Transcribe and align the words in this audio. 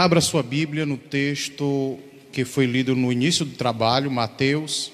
Abra 0.00 0.22
sua 0.22 0.42
Bíblia 0.42 0.86
no 0.86 0.96
texto 0.96 1.98
que 2.32 2.42
foi 2.42 2.64
lido 2.64 2.96
no 2.96 3.12
início 3.12 3.44
do 3.44 3.54
trabalho, 3.54 4.10
Mateus. 4.10 4.90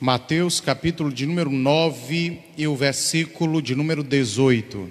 Mateus, 0.00 0.60
capítulo 0.60 1.12
de 1.12 1.24
número 1.24 1.50
9 1.50 2.40
e 2.58 2.66
o 2.66 2.74
versículo 2.74 3.62
de 3.62 3.76
número 3.76 4.02
18. 4.02 4.90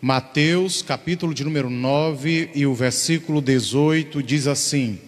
Mateus, 0.00 0.82
capítulo 0.82 1.34
de 1.34 1.42
número 1.42 1.68
9 1.68 2.52
e 2.54 2.64
o 2.64 2.72
versículo 2.76 3.40
18 3.40 4.22
diz 4.22 4.46
assim: 4.46 5.00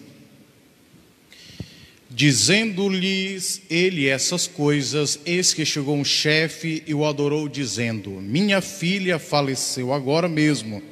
Dizendo-lhes 2.19 3.61
ele 3.69 4.05
essas 4.05 4.45
coisas, 4.45 5.21
eis 5.25 5.53
que 5.53 5.65
chegou 5.65 5.95
um 5.95 6.03
chefe 6.03 6.83
e 6.85 6.93
o 6.93 7.05
adorou, 7.05 7.47
dizendo: 7.47 8.09
Minha 8.09 8.59
filha 8.59 9.17
faleceu 9.17 9.93
agora 9.93 10.27
mesmo, 10.27 10.83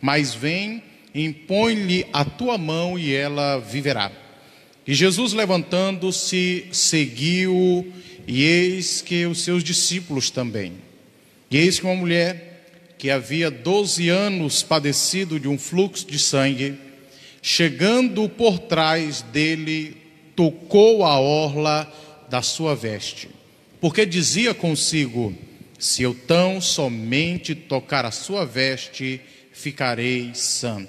mas 0.00 0.34
vem, 0.34 0.82
impõe-lhe 1.14 2.06
a 2.14 2.24
tua 2.24 2.56
mão 2.56 2.98
e 2.98 3.12
ela 3.12 3.58
viverá. 3.58 4.10
E 4.86 4.94
Jesus, 4.94 5.34
levantando-se, 5.34 6.64
seguiu, 6.72 7.92
e 8.26 8.42
eis 8.42 9.02
que 9.02 9.26
os 9.26 9.44
seus 9.44 9.62
discípulos 9.62 10.30
também. 10.30 10.72
E 11.50 11.58
eis 11.58 11.78
que 11.78 11.84
uma 11.84 11.94
mulher 11.94 12.94
que 12.96 13.10
havia 13.10 13.50
12 13.50 14.08
anos 14.08 14.62
padecido 14.62 15.38
de 15.38 15.46
um 15.46 15.58
fluxo 15.58 16.06
de 16.06 16.18
sangue, 16.18 16.74
chegando 17.42 18.26
por 18.30 18.58
trás 18.58 19.20
dele, 19.20 19.99
tocou 20.40 21.04
a 21.04 21.20
orla 21.20 21.86
da 22.30 22.40
sua 22.40 22.74
veste, 22.74 23.28
porque 23.78 24.06
dizia 24.06 24.54
consigo: 24.54 25.34
Se 25.78 26.02
eu 26.02 26.14
tão 26.14 26.62
somente 26.62 27.54
tocar 27.54 28.06
a 28.06 28.10
sua 28.10 28.46
veste, 28.46 29.20
ficarei 29.52 30.30
sã. 30.32 30.86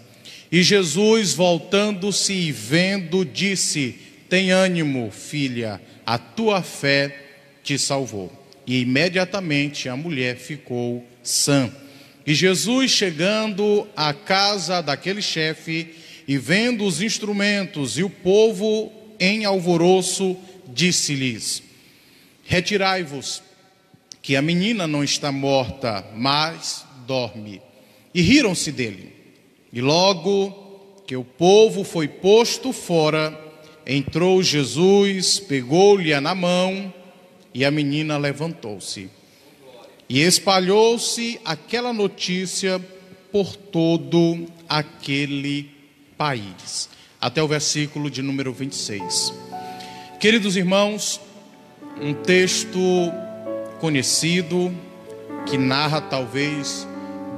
E 0.49 0.63
Jesus, 0.63 1.33
voltando-se 1.33 2.31
e 2.31 2.49
vendo, 2.49 3.25
disse: 3.25 3.97
Tem 4.29 4.51
ânimo, 4.51 5.11
filha, 5.11 5.81
a 6.05 6.17
tua 6.17 6.61
fé 6.61 7.13
te 7.61 7.77
salvou. 7.77 8.31
E 8.65 8.79
imediatamente 8.79 9.89
a 9.89 9.97
mulher 9.97 10.37
ficou 10.37 11.05
sã. 11.21 11.69
E 12.25 12.33
Jesus, 12.33 12.89
chegando 12.89 13.85
à 13.97 14.13
casa 14.13 14.79
daquele 14.79 15.21
chefe 15.21 15.93
e 16.25 16.37
vendo 16.37 16.85
os 16.85 17.01
instrumentos 17.01 17.97
e 17.97 18.03
o 18.03 18.09
povo 18.09 19.00
em 19.21 19.45
alvoroço, 19.45 20.35
disse-lhes: 20.67 21.61
Retirai-vos, 22.43 23.43
que 24.21 24.35
a 24.35 24.41
menina 24.41 24.87
não 24.87 25.03
está 25.03 25.31
morta, 25.31 26.03
mas 26.15 26.83
dorme. 27.05 27.61
E 28.13 28.21
riram-se 28.21 28.71
dele. 28.71 29.13
E 29.71 29.79
logo 29.79 31.03
que 31.07 31.15
o 31.15 31.23
povo 31.23 31.83
foi 31.83 32.07
posto 32.07 32.73
fora, 32.73 33.39
entrou 33.85 34.41
Jesus, 34.41 35.39
pegou-lhe 35.39 36.19
na 36.19 36.35
mão 36.35 36.93
e 37.53 37.63
a 37.63 37.71
menina 37.71 38.17
levantou-se. 38.17 39.09
E 40.09 40.19
espalhou-se 40.21 41.39
aquela 41.45 41.93
notícia 41.93 42.79
por 43.31 43.55
todo 43.55 44.45
aquele 44.67 45.69
país. 46.17 46.89
Até 47.21 47.43
o 47.43 47.47
versículo 47.47 48.09
de 48.09 48.23
número 48.23 48.51
26. 48.51 49.31
Queridos 50.19 50.57
irmãos, 50.57 51.21
um 52.01 52.15
texto 52.15 52.79
conhecido 53.79 54.75
que 55.45 55.55
narra 55.55 56.01
talvez 56.01 56.87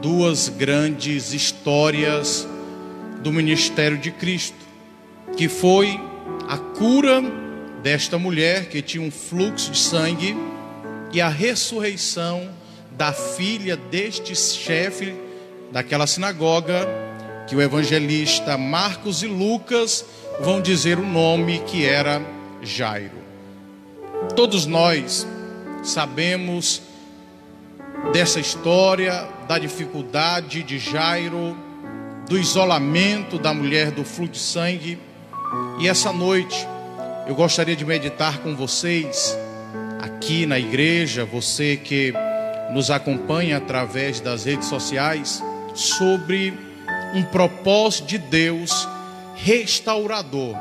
duas 0.01 0.47
grandes 0.47 1.33
histórias 1.33 2.47
do 3.21 3.29
ministério 3.29 3.97
de 3.97 4.09
Cristo, 4.09 4.55
que 5.35 5.49
foi 5.49 5.99
a 6.47 6.57
cura 6.57 7.21
desta 7.81 8.17
mulher 8.17 8.69
que 8.69 8.81
tinha 8.81 9.03
um 9.03 9.11
fluxo 9.11 9.69
de 9.69 9.79
sangue 9.79 10.33
e 11.11 11.19
a 11.19 11.27
ressurreição 11.27 12.49
da 12.91 13.11
filha 13.11 13.75
deste 13.75 14.33
chefe 14.33 15.13
daquela 15.73 16.07
sinagoga, 16.07 16.87
que 17.47 17.55
o 17.55 17.61
evangelista 17.61 18.57
Marcos 18.57 19.23
e 19.23 19.27
Lucas 19.27 20.05
vão 20.39 20.61
dizer 20.61 20.97
o 20.97 21.05
nome 21.05 21.59
que 21.59 21.85
era 21.85 22.21
Jairo. 22.61 23.23
Todos 24.35 24.65
nós 24.65 25.27
sabemos 25.83 26.81
dessa 28.11 28.39
história, 28.39 29.27
da 29.47 29.59
dificuldade 29.59 30.63
de 30.63 30.79
Jairo, 30.79 31.57
do 32.27 32.37
isolamento 32.37 33.37
da 33.37 33.53
mulher 33.53 33.91
do 33.91 34.03
fluxo 34.03 34.31
de 34.31 34.39
sangue. 34.39 34.99
E 35.79 35.87
essa 35.87 36.11
noite 36.11 36.67
eu 37.27 37.35
gostaria 37.35 37.75
de 37.75 37.85
meditar 37.85 38.39
com 38.39 38.55
vocês 38.55 39.37
aqui 39.99 40.45
na 40.45 40.57
igreja, 40.57 41.25
você 41.25 41.77
que 41.77 42.13
nos 42.73 42.89
acompanha 42.89 43.57
através 43.57 44.19
das 44.19 44.45
redes 44.45 44.67
sociais 44.67 45.41
sobre 45.75 46.72
um 47.13 47.23
propósito 47.23 48.07
de 48.07 48.17
Deus 48.17 48.87
restaurador, 49.35 50.55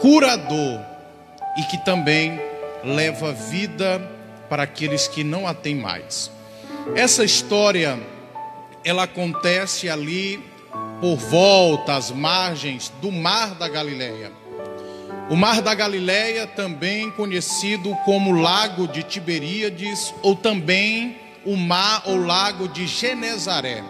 curador 0.00 0.80
e 1.56 1.62
que 1.64 1.78
também 1.84 2.40
leva 2.84 3.32
vida 3.32 4.00
para 4.48 4.64
aqueles 4.64 5.06
que 5.06 5.22
não 5.22 5.46
a 5.46 5.54
têm 5.54 5.74
mais. 5.74 6.30
Essa 6.94 7.24
história 7.24 7.98
ela 8.84 9.04
acontece 9.04 9.88
ali 9.88 10.42
por 11.00 11.16
volta 11.16 11.94
às 11.94 12.10
margens 12.10 12.92
do 13.00 13.10
Mar 13.10 13.54
da 13.54 13.68
Galileia. 13.68 14.32
O 15.30 15.36
Mar 15.36 15.62
da 15.62 15.74
Galileia, 15.74 16.46
também 16.46 17.10
conhecido 17.10 17.94
como 18.04 18.32
Lago 18.32 18.88
de 18.88 19.02
Tiberíades, 19.02 20.12
ou 20.22 20.34
também 20.34 21.16
o 21.44 21.56
Mar 21.56 22.02
ou 22.06 22.16
Lago 22.16 22.68
de 22.68 22.86
Genezaré. 22.86 23.82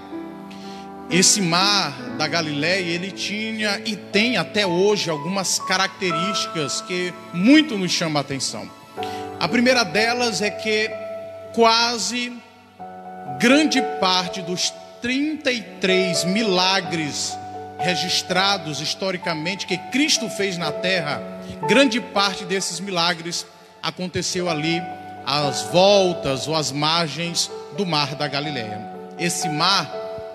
Esse 1.11 1.41
mar 1.41 1.93
da 2.17 2.27
Galileia, 2.27 2.91
ele 2.91 3.11
tinha 3.11 3.81
e 3.85 3.97
tem 3.97 4.37
até 4.37 4.67
hoje 4.67 5.11
algumas 5.11 5.59
características 5.59 6.81
que 6.81 7.13
muito 7.33 7.77
nos 7.77 7.93
chamam 7.93 8.19
a 8.19 8.21
atenção. 8.21 8.69
A 9.39 9.49
primeira 9.49 9.85
delas 9.85 10.41
é 10.41 10.51
que 10.51 10.91
quase 11.55 12.33
grande 13.39 13.83
parte 14.01 14.41
dos 14.41 14.73
33 15.03 16.25
milagres 16.25 17.37
registrados 17.79 18.81
historicamente 18.81 19.67
que 19.67 19.77
Cristo 19.77 20.29
fez 20.31 20.57
na 20.57 20.71
terra, 20.71 21.21
grande 21.69 22.01
parte 22.01 22.45
desses 22.45 22.79
milagres 22.79 23.45
aconteceu 23.83 24.49
ali 24.49 24.81
às 25.27 25.62
voltas 25.62 26.47
ou 26.47 26.55
às 26.55 26.71
margens 26.71 27.51
do 27.77 27.85
mar 27.85 28.15
da 28.15 28.29
Galileia. 28.29 28.81
Esse 29.19 29.49
mar, 29.49 29.91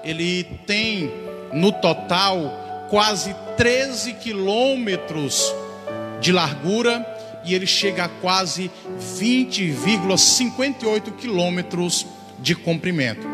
ele 0.07 0.45
tem 0.65 1.11
no 1.53 1.71
total 1.71 2.87
quase 2.89 3.35
13 3.57 4.13
quilômetros 4.13 5.53
de 6.21 6.31
largura 6.31 7.05
e 7.43 7.53
ele 7.53 7.67
chega 7.67 8.05
a 8.05 8.09
quase 8.09 8.71
20,58 9.19 11.11
quilômetros 11.17 12.05
de 12.39 12.55
comprimento. 12.55 13.27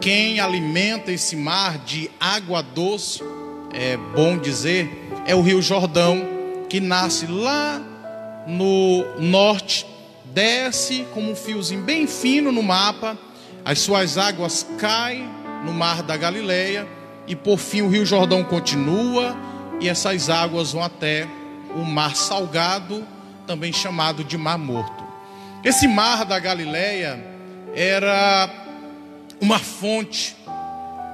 Quem 0.00 0.40
alimenta 0.40 1.12
esse 1.12 1.36
mar 1.36 1.78
de 1.78 2.10
água 2.20 2.62
doce 2.62 3.22
é 3.72 3.96
bom 3.96 4.38
dizer, 4.38 4.90
é 5.26 5.34
o 5.34 5.42
Rio 5.42 5.60
Jordão, 5.60 6.26
que 6.68 6.80
nasce 6.80 7.26
lá 7.26 7.82
no 8.46 9.04
norte, 9.18 9.86
desce 10.24 11.06
como 11.12 11.32
um 11.32 11.36
fiozinho 11.36 11.82
bem 11.82 12.06
fino 12.06 12.50
no 12.50 12.62
mapa, 12.62 13.18
as 13.64 13.80
suas 13.80 14.16
águas 14.16 14.66
caem 14.78 15.37
no 15.64 15.72
mar 15.72 16.02
da 16.02 16.16
Galileia 16.16 16.86
e 17.26 17.36
por 17.36 17.58
fim 17.58 17.82
o 17.82 17.88
Rio 17.88 18.06
Jordão 18.06 18.42
continua 18.42 19.36
e 19.80 19.88
essas 19.88 20.28
águas 20.30 20.72
vão 20.72 20.82
até 20.82 21.26
o 21.74 21.84
mar 21.84 22.16
salgado, 22.16 23.06
também 23.46 23.72
chamado 23.72 24.24
de 24.24 24.36
Mar 24.36 24.58
Morto. 24.58 25.04
Esse 25.62 25.86
mar 25.86 26.24
da 26.24 26.38
Galileia 26.38 27.22
era 27.74 28.48
uma 29.40 29.58
fonte 29.58 30.36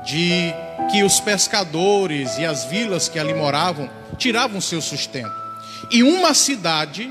de 0.04 0.52
que 0.90 1.02
os 1.02 1.18
pescadores 1.20 2.38
e 2.38 2.44
as 2.44 2.64
vilas 2.64 3.08
que 3.08 3.18
ali 3.18 3.34
moravam 3.34 3.88
tiravam 4.16 4.60
seu 4.60 4.80
sustento. 4.80 5.32
E 5.90 6.02
uma 6.02 6.34
cidade, 6.34 7.10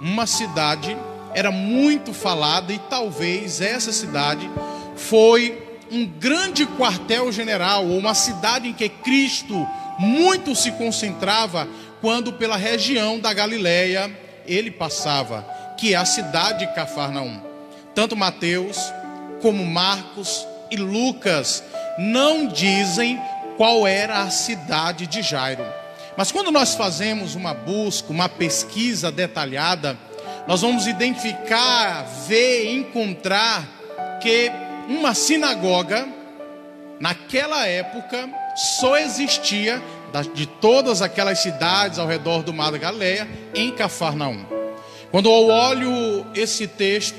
uma 0.00 0.26
cidade 0.26 0.96
era 1.34 1.50
muito 1.50 2.12
falada 2.12 2.72
e 2.72 2.78
talvez 2.78 3.60
essa 3.60 3.92
cidade 3.92 4.48
foi 4.96 5.63
um 5.90 6.06
grande 6.06 6.66
quartel-general 6.66 7.86
ou 7.86 7.98
uma 7.98 8.14
cidade 8.14 8.68
em 8.68 8.72
que 8.72 8.88
Cristo 8.88 9.66
muito 9.98 10.54
se 10.54 10.72
concentrava 10.72 11.68
quando 12.00 12.32
pela 12.32 12.56
região 12.56 13.18
da 13.18 13.32
Galileia 13.32 14.10
ele 14.46 14.70
passava, 14.70 15.42
que 15.78 15.94
é 15.94 15.96
a 15.96 16.04
cidade 16.04 16.66
de 16.66 16.74
Cafarnaum. 16.74 17.40
Tanto 17.94 18.16
Mateus 18.16 18.78
como 19.40 19.64
Marcos 19.64 20.46
e 20.70 20.76
Lucas 20.76 21.62
não 21.98 22.46
dizem 22.46 23.20
qual 23.56 23.86
era 23.86 24.22
a 24.22 24.30
cidade 24.30 25.06
de 25.06 25.22
Jairo. 25.22 25.64
Mas 26.16 26.30
quando 26.30 26.50
nós 26.50 26.74
fazemos 26.74 27.34
uma 27.34 27.54
busca, 27.54 28.12
uma 28.12 28.28
pesquisa 28.28 29.10
detalhada, 29.10 29.96
nós 30.46 30.60
vamos 30.60 30.86
identificar, 30.86 32.02
ver, 32.26 32.72
encontrar 32.72 33.66
que 34.20 34.50
uma 34.88 35.14
sinagoga, 35.14 36.06
naquela 37.00 37.66
época, 37.66 38.28
só 38.54 38.96
existia 38.96 39.82
de 40.32 40.46
todas 40.46 41.02
aquelas 41.02 41.40
cidades 41.40 41.98
ao 41.98 42.06
redor 42.06 42.42
do 42.42 42.52
Mar 42.52 42.70
da 42.70 42.78
Galileia, 42.78 43.28
em 43.54 43.70
Cafarnaum. 43.72 44.44
Quando 45.10 45.28
eu 45.28 45.48
olho 45.48 46.26
esse 46.34 46.66
texto, 46.66 47.16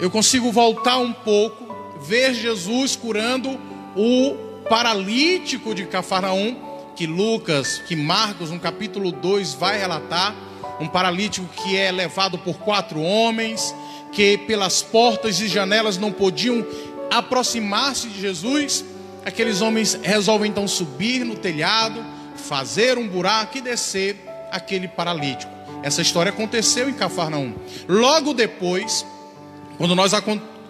eu 0.00 0.10
consigo 0.10 0.50
voltar 0.50 0.98
um 0.98 1.12
pouco, 1.12 1.98
ver 2.00 2.32
Jesus 2.34 2.94
curando 2.96 3.58
o 3.96 4.34
paralítico 4.68 5.74
de 5.74 5.84
Cafarnaum, 5.86 6.56
que 6.94 7.06
Lucas, 7.06 7.82
que 7.86 7.96
Marcos, 7.96 8.50
no 8.50 8.58
capítulo 8.58 9.12
2, 9.12 9.54
vai 9.54 9.78
relatar. 9.78 10.34
Um 10.80 10.86
paralítico 10.86 11.46
que 11.48 11.76
é 11.76 11.90
levado 11.90 12.38
por 12.38 12.58
quatro 12.58 13.00
homens, 13.00 13.74
que 14.12 14.38
pelas 14.38 14.82
portas 14.82 15.40
e 15.40 15.48
janelas 15.48 15.98
não 15.98 16.12
podiam 16.12 16.64
aproximar-se 17.10 18.08
de 18.08 18.20
Jesus. 18.20 18.84
Aqueles 19.24 19.60
homens 19.60 19.98
resolvem 20.02 20.50
então 20.50 20.66
subir 20.66 21.24
no 21.24 21.36
telhado, 21.36 22.04
fazer 22.36 22.96
um 22.98 23.06
buraco 23.06 23.58
e 23.58 23.60
descer 23.60 24.16
aquele 24.50 24.88
paralítico. 24.88 25.52
Essa 25.82 26.02
história 26.02 26.30
aconteceu 26.30 26.88
em 26.88 26.94
Cafarnaum. 26.94 27.54
Logo 27.88 28.32
depois, 28.32 29.04
quando 29.76 29.94
nós 29.94 30.12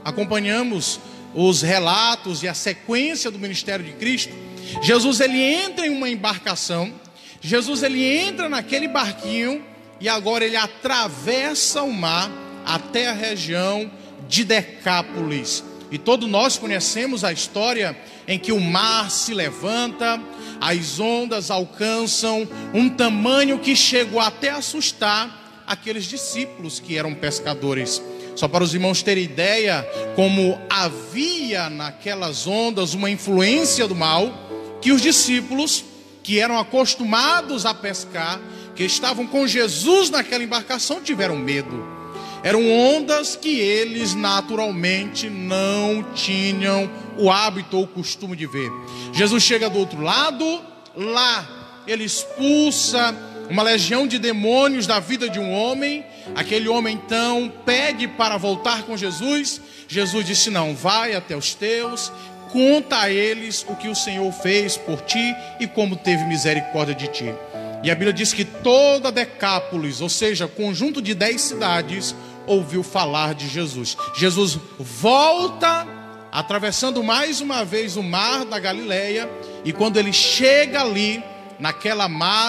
acompanhamos 0.05 1.00
os 1.35 1.62
relatos 1.62 2.43
e 2.43 2.49
a 2.49 2.55
sequência 2.55 3.31
do 3.31 3.38
ministério 3.38 3.84
de 3.84 3.93
Cristo, 3.93 4.34
Jesus 4.82 5.20
ele 5.20 5.41
entra 5.41 5.87
em 5.87 5.91
uma 5.91 6.11
embarcação, 6.11 6.93
Jesus 7.41 7.82
ele 7.82 8.05
entra 8.05 8.49
naquele 8.49 8.88
barquinho 8.88 9.64
e 10.00 10.08
agora 10.08 10.44
ele 10.44 10.56
atravessa 10.56 11.82
o 11.82 11.93
mar 11.93 12.31
até 12.67 13.08
a 13.08 13.12
região 13.12 13.91
de 14.29 14.44
Decápolis. 14.44 15.64
E 15.90 15.99
todos 15.99 16.29
nós 16.29 16.58
conhecemos 16.58 17.25
a 17.25 17.32
história 17.32 17.96
em 18.26 18.38
que 18.38 18.52
o 18.52 18.61
mar 18.61 19.11
se 19.11 19.32
levanta, 19.32 20.20
as 20.61 21.00
ondas 21.00 21.50
alcançam 21.50 22.46
um 22.75 22.88
tamanho 22.88 23.58
que 23.58 23.75
chegou 23.75 24.20
até 24.20 24.50
a 24.50 24.56
assustar 24.56 25.62
aqueles 25.67 26.05
discípulos 26.05 26.79
que 26.81 26.96
eram 26.96 27.14
pescadores. 27.14 28.02
Só 28.37 28.46
para 28.46 28.62
os 28.62 28.73
irmãos 28.73 29.02
terem 29.02 29.25
ideia, 29.25 29.82
como 30.14 30.61
havia 30.70 31.69
naquelas 31.69 32.46
ondas 32.46 32.94
uma 32.94 33.11
influência 33.11 33.88
do 33.88 33.94
mal, 33.94 34.32
que 34.81 34.93
os 34.93 35.02
discípulos, 35.02 35.84
que 36.23 36.38
eram 36.38 36.58
acostumados 36.58 37.67
a 37.67 37.75
pescar, 37.75 38.41
que 38.76 38.84
estavam 38.84 39.26
com 39.26 39.46
Jesus 39.46 40.08
naquela 40.11 40.44
embarcação, 40.44 41.00
tiveram 41.02 41.37
medo. 41.37 41.97
Eram 42.43 42.70
ondas 42.70 43.35
que 43.37 43.58
eles 43.58 44.14
naturalmente 44.14 45.29
não 45.29 46.02
tinham 46.14 46.90
o 47.17 47.31
hábito 47.31 47.76
ou 47.76 47.85
o 47.85 47.88
costume 47.88 48.37
de 48.37 48.46
ver. 48.46 48.70
Jesus 49.12 49.43
chega 49.43 49.69
do 49.69 49.79
outro 49.79 50.00
lado, 50.00 50.62
lá 50.96 51.82
ele 51.87 52.05
expulsa 52.05 53.14
uma 53.50 53.62
legião 53.62 54.06
de 54.06 54.19
demônios 54.19 54.87
da 54.87 55.00
vida 55.00 55.29
de 55.29 55.38
um 55.38 55.52
homem. 55.52 56.05
Aquele 56.35 56.69
homem 56.69 56.94
então 56.94 57.52
pede 57.64 58.06
para 58.06 58.37
voltar 58.37 58.82
com 58.82 58.96
Jesus. 58.96 59.61
Jesus 59.88 60.26
disse: 60.26 60.50
Não, 60.50 60.75
vai 60.75 61.14
até 61.14 61.37
os 61.37 61.55
teus, 61.55 62.12
conta 62.52 63.00
a 63.00 63.11
eles 63.11 63.64
o 63.69 63.75
que 63.75 63.88
o 63.88 63.94
Senhor 63.94 64.31
fez 64.32 64.76
por 64.76 65.00
ti 65.00 65.34
e 65.58 65.67
como 65.67 65.96
teve 65.96 66.25
misericórdia 66.25 66.94
de 66.94 67.08
ti. 67.08 67.34
E 67.82 67.91
a 67.91 67.94
Bíblia 67.94 68.12
diz 68.12 68.32
que 68.32 68.44
toda 68.44 69.12
Decápolis, 69.12 70.00
ou 70.00 70.08
seja, 70.08 70.49
conjunto 70.49 71.00
de 71.00 71.14
dez 71.14 71.41
cidades, 71.43 72.14
ouviu 72.48 72.82
falar 72.82 73.34
de 73.34 73.48
Jesus. 73.48 73.96
Jesus 74.16 74.58
volta, 74.78 75.86
atravessando 76.32 77.02
mais 77.02 77.40
uma 77.40 77.64
vez 77.64 77.96
o 77.96 78.02
mar 78.02 78.44
da 78.44 78.58
Galileia, 78.58 79.30
e 79.64 79.72
quando 79.72 79.98
ele 79.98 80.12
chega 80.12 80.80
ali, 80.80 81.22
naquela 81.58 82.08
mar 82.08 82.48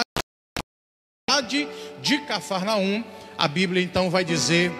de 2.02 2.18
Cafarnaum, 2.26 3.04
a 3.38 3.46
Bíblia 3.46 3.82
então 3.82 4.10
vai 4.10 4.24
dizer 4.24 4.72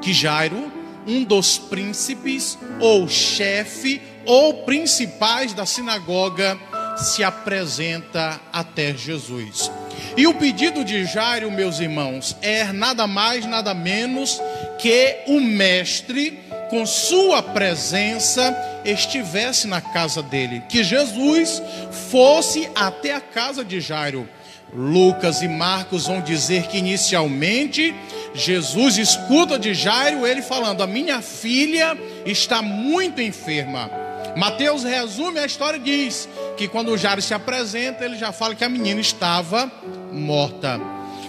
que 0.00 0.12
Jairo, 0.12 0.70
um 1.06 1.24
dos 1.24 1.58
príncipes, 1.58 2.58
ou 2.80 3.08
chefe, 3.08 4.00
ou 4.24 4.64
principais 4.64 5.52
da 5.52 5.66
sinagoga, 5.66 6.58
se 6.96 7.24
apresenta 7.24 8.40
até 8.52 8.94
Jesus. 8.94 9.70
E 10.16 10.26
o 10.26 10.34
pedido 10.34 10.84
de 10.84 11.04
Jairo, 11.06 11.50
meus 11.50 11.80
irmãos, 11.80 12.36
é 12.42 12.64
nada 12.72 13.06
mais, 13.06 13.46
nada 13.46 13.72
menos 13.72 14.40
que 14.78 15.16
o 15.26 15.40
mestre, 15.40 16.38
com 16.68 16.84
sua 16.84 17.42
presença, 17.42 18.54
estivesse 18.84 19.66
na 19.66 19.80
casa 19.80 20.22
dele, 20.22 20.62
que 20.68 20.84
Jesus 20.84 21.62
fosse 22.10 22.68
até 22.74 23.14
a 23.14 23.20
casa 23.20 23.64
de 23.64 23.80
Jairo. 23.80 24.28
Lucas 24.74 25.42
e 25.42 25.48
Marcos 25.48 26.06
vão 26.06 26.20
dizer 26.22 26.66
que 26.66 26.78
inicialmente 26.78 27.94
Jesus 28.34 28.96
escuta 28.96 29.58
de 29.58 29.74
Jairo 29.74 30.26
ele 30.26 30.40
falando: 30.40 30.82
A 30.82 30.86
minha 30.86 31.20
filha 31.20 31.96
está 32.24 32.62
muito 32.62 33.20
enferma. 33.20 33.90
Mateus 34.34 34.82
resume 34.82 35.38
a 35.38 35.46
história 35.46 35.76
e 35.76 35.80
diz 35.80 36.26
que 36.56 36.66
quando 36.66 36.96
Jairo 36.96 37.20
se 37.20 37.34
apresenta, 37.34 38.04
ele 38.04 38.16
já 38.16 38.32
fala 38.32 38.54
que 38.54 38.64
a 38.64 38.68
menina 38.68 39.00
estava 39.00 39.70
morta. 40.12 40.80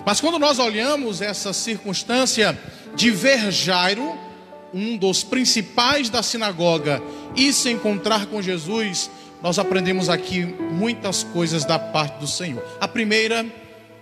Mas 0.06 0.20
quando 0.20 0.38
nós 0.38 0.60
olhamos 0.60 1.22
essa 1.22 1.54
circunstância 1.54 2.58
de 2.96 3.10
ver 3.10 3.52
Jairo, 3.52 4.18
um 4.74 4.98
dos 4.98 5.24
principais 5.24 6.10
da 6.10 6.22
sinagoga, 6.22 7.02
e 7.36 7.54
se 7.54 7.70
encontrar 7.70 8.26
com 8.26 8.42
Jesus, 8.42 9.10
nós 9.42 9.60
aprendemos 9.60 10.10
aqui 10.10 10.46
muitas 10.46 11.24
coisas 11.24 11.66
da 11.66 11.80
parte 11.80 12.20
do 12.20 12.28
Senhor. 12.28 12.64
A 12.80 12.88
primeira 12.88 13.46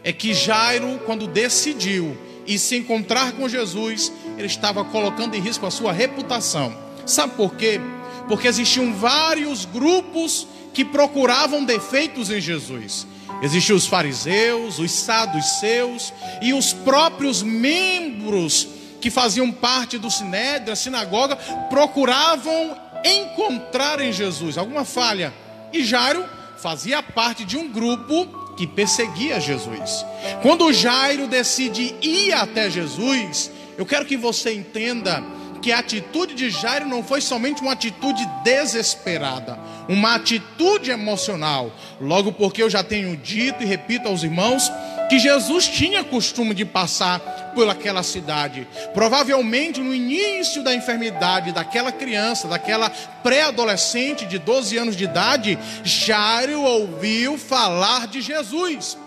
é 0.03 0.11
que 0.11 0.33
Jairo, 0.33 0.99
quando 1.05 1.27
decidiu 1.27 2.17
e 2.45 2.57
se 2.57 2.75
encontrar 2.77 3.33
com 3.33 3.47
Jesus, 3.47 4.11
ele 4.37 4.47
estava 4.47 4.83
colocando 4.83 5.35
em 5.35 5.39
risco 5.39 5.65
a 5.65 5.71
sua 5.71 5.91
reputação. 5.91 6.75
Sabe 7.05 7.33
por 7.35 7.55
quê? 7.55 7.79
Porque 8.27 8.47
existiam 8.47 8.93
vários 8.93 9.65
grupos 9.65 10.47
que 10.73 10.85
procuravam 10.85 11.63
defeitos 11.63 12.29
em 12.29 12.39
Jesus. 12.39 13.05
Existiam 13.41 13.75
os 13.75 13.87
fariseus, 13.87 14.77
os 14.77 14.91
saduceus 14.91 16.13
e 16.41 16.53
os 16.53 16.73
próprios 16.73 17.41
membros 17.41 18.67
que 19.01 19.09
faziam 19.09 19.51
parte 19.51 19.97
do 19.97 20.11
sinédrio, 20.11 20.71
a 20.71 20.75
sinagoga, 20.75 21.35
procuravam 21.69 22.77
encontrar 23.03 23.99
em 23.99 24.13
Jesus 24.13 24.57
alguma 24.57 24.85
falha. 24.85 25.33
E 25.73 25.83
Jairo 25.83 26.23
fazia 26.57 27.01
parte 27.01 27.43
de 27.43 27.57
um 27.57 27.67
grupo 27.67 28.53
que 28.55 28.67
perseguia 28.67 29.39
Jesus. 29.39 30.05
Quando 30.43 30.71
Jairo 30.71 31.27
decide 31.27 31.95
ir 31.99 32.33
até 32.33 32.69
Jesus, 32.69 33.49
eu 33.75 33.85
quero 33.85 34.05
que 34.05 34.15
você 34.15 34.53
entenda 34.53 35.23
que 35.61 35.71
a 35.71 35.79
atitude 35.79 36.33
de 36.33 36.49
Jairo 36.49 36.87
não 36.87 37.03
foi 37.03 37.21
somente 37.21 37.61
uma 37.61 37.73
atitude 37.73 38.27
desesperada, 38.43 39.59
uma 39.87 40.15
atitude 40.15 40.89
emocional. 40.89 41.71
Logo 41.99 42.31
porque 42.31 42.63
eu 42.63 42.69
já 42.69 42.83
tenho 42.83 43.15
dito 43.15 43.61
e 43.61 43.65
repito 43.65 44.07
aos 44.07 44.23
irmãos 44.23 44.71
que 45.07 45.19
Jesus 45.19 45.67
tinha 45.67 46.03
costume 46.03 46.53
de 46.53 46.65
passar 46.65 47.19
por 47.53 47.69
aquela 47.69 48.01
cidade. 48.01 48.67
Provavelmente 48.93 49.79
no 49.79 49.93
início 49.93 50.63
da 50.63 50.73
enfermidade 50.73 51.51
daquela 51.51 51.91
criança, 51.91 52.47
daquela 52.47 52.89
pré-adolescente 53.21 54.25
de 54.25 54.39
12 54.39 54.77
anos 54.77 54.95
de 54.95 55.03
idade, 55.03 55.59
Jairo 55.83 56.61
ouviu 56.61 57.37
falar 57.37 58.07
de 58.07 58.21
Jesus. 58.21 58.97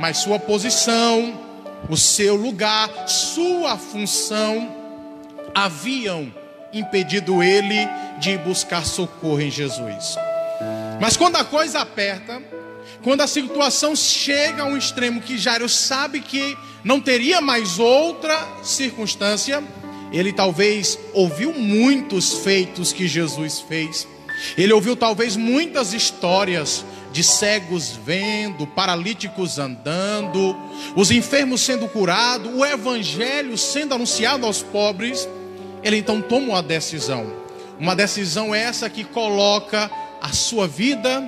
Mas 0.00 0.16
sua 0.16 0.38
posição, 0.38 1.38
o 1.88 1.96
seu 1.96 2.34
lugar, 2.34 2.88
sua 3.06 3.76
função 3.76 4.79
haviam 5.54 6.32
impedido 6.72 7.42
ele 7.42 7.88
de 8.18 8.36
buscar 8.38 8.84
socorro 8.84 9.40
em 9.40 9.50
Jesus. 9.50 10.16
Mas 11.00 11.16
quando 11.16 11.36
a 11.36 11.44
coisa 11.44 11.80
aperta, 11.80 12.42
quando 13.02 13.22
a 13.22 13.26
situação 13.26 13.96
chega 13.96 14.62
a 14.62 14.66
um 14.66 14.76
extremo 14.76 15.20
que 15.20 15.38
Jairo 15.38 15.68
sabe 15.68 16.20
que 16.20 16.56
não 16.84 17.00
teria 17.00 17.40
mais 17.40 17.78
outra 17.78 18.36
circunstância, 18.62 19.62
ele 20.12 20.32
talvez 20.32 20.98
ouviu 21.14 21.52
muitos 21.52 22.34
feitos 22.34 22.92
que 22.92 23.08
Jesus 23.08 23.60
fez. 23.60 24.06
Ele 24.56 24.72
ouviu 24.72 24.96
talvez 24.96 25.36
muitas 25.36 25.92
histórias 25.92 26.84
de 27.12 27.24
cegos 27.24 27.98
vendo, 28.04 28.66
paralíticos 28.66 29.58
andando, 29.58 30.56
os 30.94 31.10
enfermos 31.10 31.60
sendo 31.60 31.88
curados, 31.88 32.52
o 32.54 32.64
evangelho 32.64 33.56
sendo 33.58 33.94
anunciado 33.94 34.46
aos 34.46 34.62
pobres, 34.62 35.28
ele 35.82 35.96
então 35.96 36.20
toma 36.20 36.48
uma 36.48 36.62
decisão. 36.62 37.32
Uma 37.78 37.96
decisão 37.96 38.54
essa 38.54 38.90
que 38.90 39.04
coloca 39.04 39.90
a 40.20 40.32
sua 40.32 40.68
vida, 40.68 41.22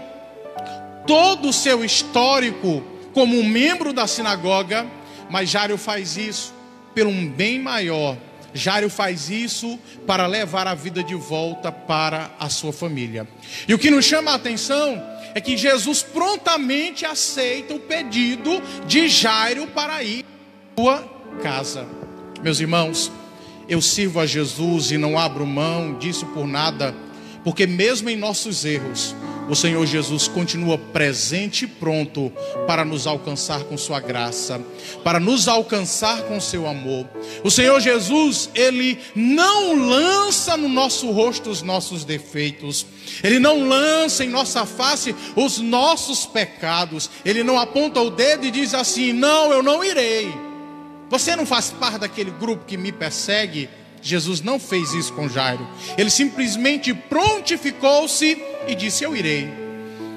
todo 1.06 1.48
o 1.48 1.52
seu 1.52 1.84
histórico 1.84 2.82
como 3.12 3.38
um 3.38 3.44
membro 3.44 3.92
da 3.92 4.06
sinagoga, 4.06 4.86
mas 5.30 5.50
Jairo 5.50 5.78
faz 5.78 6.16
isso 6.16 6.52
pelo 6.94 7.10
um 7.10 7.28
bem 7.28 7.58
maior. 7.58 8.16
Jairo 8.54 8.90
faz 8.90 9.30
isso 9.30 9.78
para 10.06 10.26
levar 10.26 10.66
a 10.66 10.74
vida 10.74 11.02
de 11.02 11.14
volta 11.14 11.72
para 11.72 12.30
a 12.38 12.48
sua 12.48 12.72
família. 12.72 13.26
E 13.66 13.72
o 13.72 13.78
que 13.78 13.90
nos 13.90 14.04
chama 14.04 14.32
a 14.32 14.34
atenção 14.34 15.02
é 15.34 15.40
que 15.40 15.56
Jesus 15.56 16.02
prontamente 16.02 17.06
aceita 17.06 17.74
o 17.74 17.80
pedido 17.80 18.62
de 18.86 19.08
Jairo 19.08 19.66
para 19.68 20.02
ir 20.02 20.24
à 20.76 20.80
sua 20.80 21.04
casa. 21.42 21.86
Meus 22.42 22.60
irmãos, 22.60 23.10
eu 23.68 23.80
sirvo 23.80 24.20
a 24.20 24.26
Jesus 24.26 24.90
e 24.90 24.98
não 24.98 25.18
abro 25.18 25.46
mão 25.46 25.98
disso 25.98 26.26
por 26.26 26.46
nada, 26.46 26.94
porque 27.44 27.66
mesmo 27.66 28.08
em 28.08 28.16
nossos 28.16 28.64
erros, 28.64 29.14
o 29.48 29.56
Senhor 29.56 29.84
Jesus 29.84 30.28
continua 30.28 30.78
presente 30.78 31.64
e 31.64 31.68
pronto 31.68 32.32
para 32.66 32.84
nos 32.84 33.06
alcançar 33.06 33.64
com 33.64 33.76
Sua 33.76 34.00
graça, 34.00 34.60
para 35.02 35.18
nos 35.18 35.48
alcançar 35.48 36.22
com 36.22 36.40
Seu 36.40 36.66
amor. 36.66 37.08
O 37.42 37.50
Senhor 37.50 37.80
Jesus, 37.80 38.48
Ele 38.54 38.98
não 39.14 39.74
lança 39.88 40.56
no 40.56 40.68
nosso 40.68 41.10
rosto 41.10 41.50
os 41.50 41.60
nossos 41.60 42.04
defeitos, 42.04 42.86
Ele 43.22 43.38
não 43.38 43.68
lança 43.68 44.24
em 44.24 44.28
nossa 44.28 44.64
face 44.64 45.14
os 45.34 45.58
nossos 45.58 46.24
pecados, 46.24 47.10
Ele 47.24 47.42
não 47.42 47.58
aponta 47.58 48.00
o 48.00 48.10
dedo 48.10 48.46
e 48.46 48.50
diz 48.50 48.74
assim: 48.74 49.12
Não, 49.12 49.52
eu 49.52 49.62
não 49.62 49.84
irei. 49.84 50.51
Você 51.12 51.36
não 51.36 51.44
faz 51.44 51.70
parte 51.70 51.98
daquele 51.98 52.30
grupo 52.30 52.64
que 52.64 52.78
me 52.78 52.90
persegue? 52.90 53.68
Jesus 54.00 54.40
não 54.40 54.58
fez 54.58 54.94
isso 54.94 55.12
com 55.12 55.28
Jairo. 55.28 55.68
Ele 55.98 56.08
simplesmente 56.08 56.94
prontificou-se 56.94 58.42
e 58.66 58.74
disse: 58.74 59.04
Eu 59.04 59.14
irei. 59.14 59.46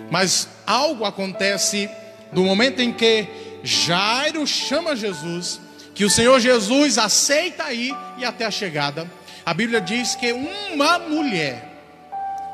Mas 0.10 0.48
algo 0.66 1.04
acontece 1.04 1.90
no 2.32 2.46
momento 2.46 2.82
em 2.82 2.94
que 2.94 3.28
Jairo 3.62 4.48
chama 4.48 4.96
Jesus, 4.96 5.60
que 5.94 6.06
o 6.06 6.10
Senhor 6.10 6.40
Jesus 6.40 6.98
aceita 6.98 7.74
ir 7.74 7.94
e 8.18 8.24
até 8.24 8.46
a 8.46 8.52
chegada. 8.52 9.06
A 9.46 9.54
Bíblia 9.54 9.82
diz 9.82 10.16
que 10.16 10.32
uma 10.32 10.98
mulher 10.98 11.74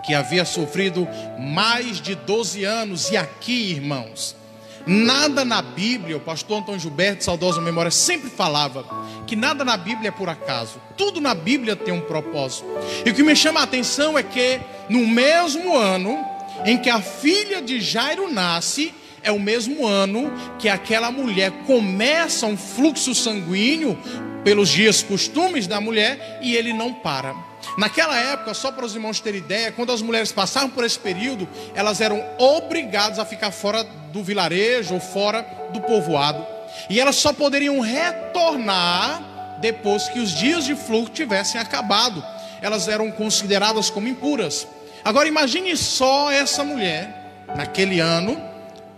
que 0.04 0.16
havia 0.16 0.46
sofrido 0.46 1.08
mais 1.38 2.02
de 2.02 2.16
12 2.16 2.64
anos, 2.64 3.12
e 3.12 3.18
aqui, 3.18 3.74
irmãos, 3.74 4.36
Nada 4.86 5.46
na 5.46 5.62
Bíblia, 5.62 6.18
o 6.18 6.20
pastor 6.20 6.60
Antônio 6.60 6.80
Gilberto, 6.80 7.24
saudosa 7.24 7.62
memória, 7.62 7.92
sempre 7.92 8.30
falava 8.30 8.86
que 9.28 9.36
nada 9.36 9.64
na 9.64 9.78
Bíblia 9.78 10.10
é 10.10 10.12
por 10.12 10.30
acaso. 10.30 10.82
Tudo 10.98 11.22
na 11.22 11.34
Bíblia 11.34 11.76
tem 11.76 11.94
um 11.94 12.02
propósito. 12.02 12.66
E 13.06 13.10
o 13.10 13.14
que 13.14 13.24
me 13.24 13.36
chama 13.36 13.60
a 13.60 13.64
atenção 13.64 14.18
é 14.18 14.24
que 14.24 14.60
no 14.90 15.08
mesmo 15.08 15.76
ano 15.76 16.26
em 16.66 16.78
que 16.78 16.90
a 16.90 17.02
filha 17.02 17.62
de 17.62 17.80
Jairo 17.80 18.32
nasce, 18.32 18.94
é 19.24 19.32
o 19.32 19.40
mesmo 19.40 19.86
ano 19.86 20.32
que 20.58 20.68
aquela 20.68 21.12
mulher 21.12 21.52
começa 21.66 22.46
um 22.46 22.58
fluxo 22.58 23.14
sanguíneo 23.14 23.98
pelos 24.44 24.70
dias 24.70 25.04
costumes 25.04 25.68
da 25.68 25.80
mulher 25.80 26.40
e 26.42 26.56
ele 26.56 26.74
não 26.74 26.94
para. 26.94 27.51
Naquela 27.78 28.18
época, 28.18 28.54
só 28.54 28.72
para 28.72 28.86
os 28.86 28.96
irmãos 28.96 29.20
terem 29.20 29.40
ideia, 29.40 29.72
quando 29.72 29.92
as 29.92 30.02
mulheres 30.02 30.32
passavam 30.32 30.70
por 30.70 30.84
esse 30.84 31.00
período, 31.00 31.48
elas 31.74 32.02
eram 32.02 32.24
obrigadas 32.38 33.20
a 33.20 33.26
ficar 33.26 33.52
fora 33.52 33.84
do 34.12 34.24
vilarejo 34.24 34.94
ou 34.94 35.00
fora 35.00 35.46
do 35.72 35.82
povoado. 35.82 36.46
E 36.90 37.00
elas 37.00 37.16
só 37.16 37.32
poderiam 37.34 37.80
retornar 37.80 39.58
depois 39.60 40.10
que 40.10 40.20
os 40.20 40.32
dias 40.32 40.66
de 40.66 40.76
fluxo 40.76 41.14
tivessem 41.14 41.60
acabado. 41.60 42.24
Elas 42.62 42.88
eram 42.88 43.12
consideradas 43.12 43.90
como 43.90 44.08
impuras. 44.08 44.68
Agora 45.04 45.28
imagine 45.28 45.76
só 45.78 46.32
essa 46.32 46.64
mulher, 46.64 47.32
naquele 47.56 48.00
ano, 48.00 48.40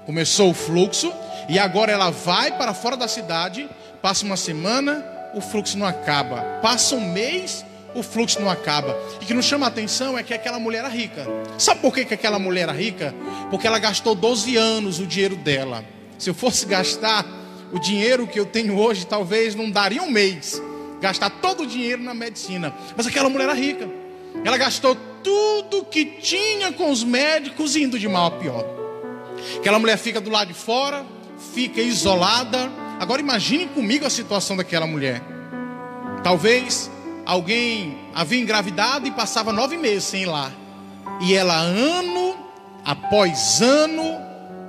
começou 0.06 0.50
o 0.50 0.54
fluxo, 0.54 1.14
e 1.48 1.60
agora 1.60 1.92
ela 1.92 2.10
vai 2.10 2.52
para 2.58 2.74
fora 2.74 2.98
da 2.98 3.08
cidade, 3.08 3.70
passa 4.02 4.26
uma 4.26 4.36
semana, 4.38 5.06
o 5.34 5.42
fluxo 5.42 5.78
não 5.78 5.86
acaba. 5.86 6.42
Passa 6.62 6.96
um 6.96 7.02
mês, 7.02 7.66
o 7.96 8.04
fluxo 8.04 8.40
não 8.40 8.50
acaba. 8.50 8.98
E 9.22 9.26
que 9.26 9.34
nos 9.34 9.46
chama 9.46 9.66
a 9.66 9.70
atenção 9.70 10.18
é 10.18 10.24
que 10.24 10.34
aquela 10.34 10.60
mulher 10.60 10.80
era 10.80 10.90
rica. 10.90 11.26
Sabe 11.58 11.82
por 11.82 11.94
que, 11.94 12.06
que 12.06 12.14
aquela 12.14 12.40
mulher 12.40 12.64
era 12.64 12.72
rica? 12.72 13.14
Porque 13.50 13.68
ela 13.68 13.80
gastou 13.80 14.16
12 14.16 14.56
anos 14.58 15.00
o 15.00 15.06
dinheiro 15.06 15.36
dela. 15.36 15.84
Se 16.18 16.30
eu 16.30 16.34
fosse 16.34 16.66
gastar 16.66 17.26
o 17.72 17.80
dinheiro 17.80 18.28
que 18.28 18.40
eu 18.40 18.46
tenho 18.46 18.78
hoje, 18.78 19.06
talvez 19.06 19.56
não 19.56 19.70
daria 19.70 20.02
um 20.02 20.10
mês. 20.10 20.62
Gastar 21.02 21.30
todo 21.30 21.64
o 21.64 21.68
dinheiro 21.68 22.02
na 22.02 22.14
medicina. 22.14 22.74
Mas 22.96 23.08
aquela 23.08 23.30
mulher 23.30 23.46
era 23.46 23.54
rica. 23.54 23.90
Ela 24.44 24.58
gastou 24.58 24.96
tudo 25.24 25.86
que 25.86 26.06
tinha 26.06 26.72
com 26.72 26.92
os 26.92 27.04
médicos, 27.04 27.76
indo 27.76 27.98
de 27.98 28.08
mal 28.08 28.28
a 28.28 28.32
pior. 28.32 28.66
Aquela 29.58 29.80
mulher 29.80 29.98
fica 29.98 30.22
do 30.22 30.30
lado 30.30 30.50
de 30.50 30.54
fora, 30.54 31.06
fica 31.54 31.82
isolada. 31.82 32.72
Agora 33.00 33.22
imagine 33.22 33.68
comigo 33.68 34.06
a 34.06 34.10
situação 34.10 34.56
daquela 34.56 34.86
mulher. 34.88 35.22
Talvez 36.24 36.90
alguém 37.26 37.98
havia 38.14 38.42
engravidado 38.42 39.08
e 39.08 39.12
passava 39.12 39.52
nove 39.52 39.78
meses 39.78 40.06
sem 40.06 40.24
ir 40.24 40.28
lá. 40.28 40.52
E 41.22 41.34
ela, 41.34 41.56
ano 41.56 42.36
após 42.84 43.62
ano, 43.62 44.20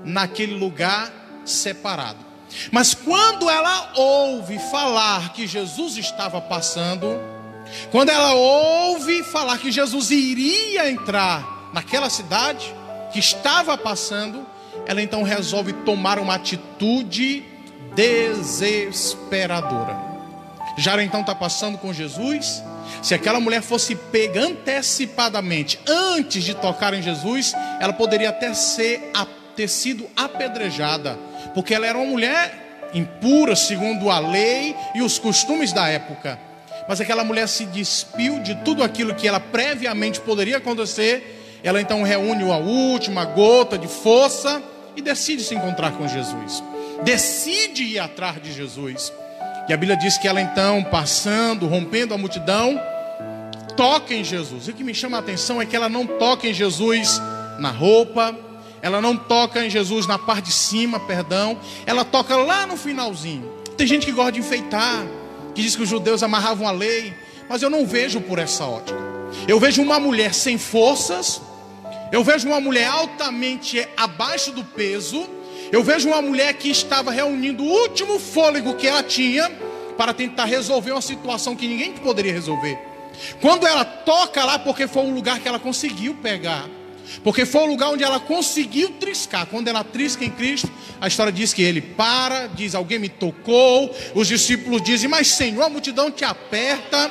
naquele 0.05 0.55
lugar 0.55 1.11
separado. 1.45 2.25
Mas 2.71 2.95
quando 2.95 3.51
ela 3.51 3.93
ouve 3.97 4.59
falar 4.71 5.33
que 5.33 5.47
Jesus 5.47 5.97
estava 5.97 6.41
passando, 6.41 7.21
quando 7.91 8.11
ela 8.11 8.35
ouve 8.35 9.25
falar 9.25 9.59
que 9.59 9.73
Jesus 9.73 10.11
iria 10.11 10.91
entrar 10.91 11.71
naquela 11.73 12.09
cidade 12.09 12.73
que 13.13 13.19
estava 13.19 13.77
passando, 13.77 14.47
ela 14.87 15.03
então 15.03 15.23
resolve 15.23 15.73
tomar 15.73 16.19
uma 16.19 16.35
atitude 16.35 17.45
desesperadora. 17.95 20.14
Jairo 20.77 21.03
então 21.03 21.21
está 21.21 21.35
passando 21.35 21.79
com 21.79 21.93
Jesus. 21.93 22.63
Se 23.03 23.15
aquela 23.15 23.41
mulher 23.41 23.63
fosse 23.63 23.95
pega 23.95 24.41
antecipadamente, 24.41 25.79
antes 25.87 26.43
de 26.45 26.55
tocar 26.55 26.95
em 26.95 27.03
Jesus, 27.03 27.55
ela 27.81 27.93
poderia 27.93 28.31
até 28.31 28.53
ser, 28.55 29.01
ter 29.57 29.69
sido 29.69 30.07
apedrejada, 30.17 31.19
porque 31.55 31.75
ela 31.75 31.87
era 31.87 31.99
uma 31.99 32.07
mulher 32.07 32.91
impura, 32.93 33.57
segundo 33.57 34.11
a 34.11 34.19
lei 34.19 34.75
e 34.95 35.03
os 35.03 35.19
costumes 35.19 35.73
da 35.73 35.89
época. 35.89 36.39
Mas 36.89 37.01
aquela 37.01 37.25
mulher 37.25 37.49
se 37.49 37.65
despiu 37.67 38.41
de 38.41 38.55
tudo 38.57 38.83
aquilo 38.83 39.15
que 39.15 39.27
ela 39.27 39.41
previamente 39.41 40.21
poderia 40.21 40.59
acontecer. 40.59 41.61
Ela 41.63 41.81
então 41.81 42.03
reúne 42.03 42.43
a 42.51 42.59
última 42.59 43.25
gota 43.25 43.79
de 43.79 43.89
força 43.89 44.63
e 44.95 45.01
decide 45.01 45.43
se 45.43 45.55
encontrar 45.55 45.93
com 45.93 46.07
Jesus. 46.07 46.63
Decide 47.03 47.85
ir 47.85 47.99
atrás 47.99 48.41
de 48.43 48.53
Jesus. 48.53 49.13
E 49.69 49.73
a 49.73 49.77
Bíblia 49.77 49.97
diz 49.97 50.19
que 50.19 50.29
ela 50.29 50.41
então, 50.41 50.85
passando, 50.85 51.67
rompendo 51.67 52.13
a 52.13 52.19
multidão, 52.19 52.81
toca 53.77 54.15
em 54.15 54.23
Jesus. 54.23 54.69
E 54.69 54.71
o 54.71 54.75
que 54.75 54.85
me 54.85 54.95
chama 54.95 55.17
a 55.17 55.21
atenção 55.21 55.61
é 55.61 55.67
que 55.67 55.75
ela 55.75 55.89
não 55.89 56.07
toca 56.07 56.47
em 56.47 56.53
Jesus 56.53 57.21
na 57.59 57.71
roupa, 57.71 58.37
ela 58.83 59.01
não 59.01 59.17
toca 59.17 59.65
em 59.65 59.71
Jesus 59.71 60.07
na 60.07 60.19
parte 60.19 60.47
de 60.47 60.53
cima, 60.53 61.01
perdão, 61.01 61.59
ela 61.87 62.05
toca 62.05 62.37
lá 62.37 62.67
no 62.67 62.77
finalzinho. 62.77 63.51
Tem 63.77 63.87
gente 63.87 64.05
que 64.05 64.13
gosta 64.13 64.33
de 64.33 64.41
enfeitar, 64.41 65.07
que 65.55 65.63
diz 65.63 65.75
que 65.75 65.83
os 65.83 65.89
judeus 65.89 66.23
amarravam 66.23 66.69
a 66.69 66.71
lei, 66.71 67.15
mas 67.49 67.63
eu 67.63 67.71
não 67.71 67.87
vejo 67.87 68.21
por 68.21 68.39
essa 68.39 68.65
ótica. 68.67 68.99
Eu 69.49 69.59
vejo 69.59 69.81
uma 69.81 69.99
mulher 69.99 70.35
sem 70.35 70.59
forças, 70.59 71.41
eu 72.13 72.23
vejo 72.23 72.47
uma 72.47 72.61
mulher 72.61 72.89
altamente 72.89 73.87
abaixo 73.97 74.53
do 74.53 74.63
peso, 74.63 75.27
eu 75.73 75.83
vejo 75.83 76.09
uma 76.09 76.23
mulher 76.23 76.55
que 76.55 76.71
estava 76.71 77.11
reunindo 77.11 77.63
o 77.63 77.67
último 77.67 78.19
fôlego 78.19 78.75
que 78.75 78.87
ela 78.87 79.03
tinha 79.03 79.51
para 79.97 80.13
tentar 80.13 80.45
resolver 80.45 80.93
uma 80.93 81.03
situação 81.03 81.57
que 81.57 81.67
ninguém 81.67 81.93
poderia 81.93 82.33
resolver. 82.33 82.79
Quando 83.41 83.67
ela 83.67 83.85
toca 83.85 84.45
lá, 84.45 84.59
porque 84.59 84.87
foi 84.87 85.03
um 85.05 85.15
lugar 85.15 85.39
que 85.39 85.49
ela 85.49 85.59
conseguiu 85.59 86.15
pegar, 86.15 86.69
porque 87.23 87.45
foi 87.45 87.63
o 87.63 87.67
lugar 87.67 87.91
onde 87.91 88.03
ela 88.03 88.19
conseguiu 88.19 88.91
triscar. 88.91 89.47
Quando 89.47 89.69
ela 89.69 89.85
trisca 89.85 90.25
em 90.25 90.31
Cristo, 90.31 90.71
a 91.01 91.07
história 91.07 91.33
diz 91.33 91.53
que 91.53 91.63
ele 91.63 91.81
para, 91.81 92.47
diz: 92.49 92.75
Alguém 92.75 92.99
me 92.99 93.09
tocou. 93.09 93.95
Os 94.15 94.27
discípulos 94.27 94.83
dizem: 94.83 95.09
Mas 95.09 95.29
Senhor, 95.29 95.63
a 95.63 95.69
multidão 95.69 96.11
te 96.11 96.25
aperta. 96.25 97.11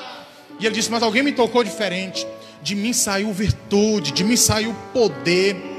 E 0.59 0.65
ele 0.65 0.75
disse: 0.75 0.91
Mas 0.91 1.03
alguém 1.03 1.23
me 1.23 1.31
tocou 1.31 1.63
diferente. 1.63 2.25
De 2.61 2.75
mim 2.75 2.93
saiu 2.93 3.31
virtude, 3.33 4.11
de 4.11 4.23
mim 4.23 4.37
saiu 4.37 4.73
poder. 4.93 5.72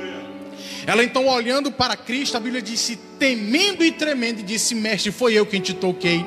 Ela 0.86 1.02
então, 1.02 1.26
olhando 1.26 1.72
para 1.72 1.96
Cristo, 1.96 2.36
a 2.36 2.40
Bíblia 2.40 2.60
disse, 2.60 2.98
temendo 3.18 3.84
e 3.84 3.90
tremendo, 3.90 4.42
disse: 4.42 4.74
Mestre, 4.74 5.10
foi 5.10 5.34
eu 5.34 5.46
quem 5.46 5.60
te 5.60 5.72
toquei. 5.72 6.24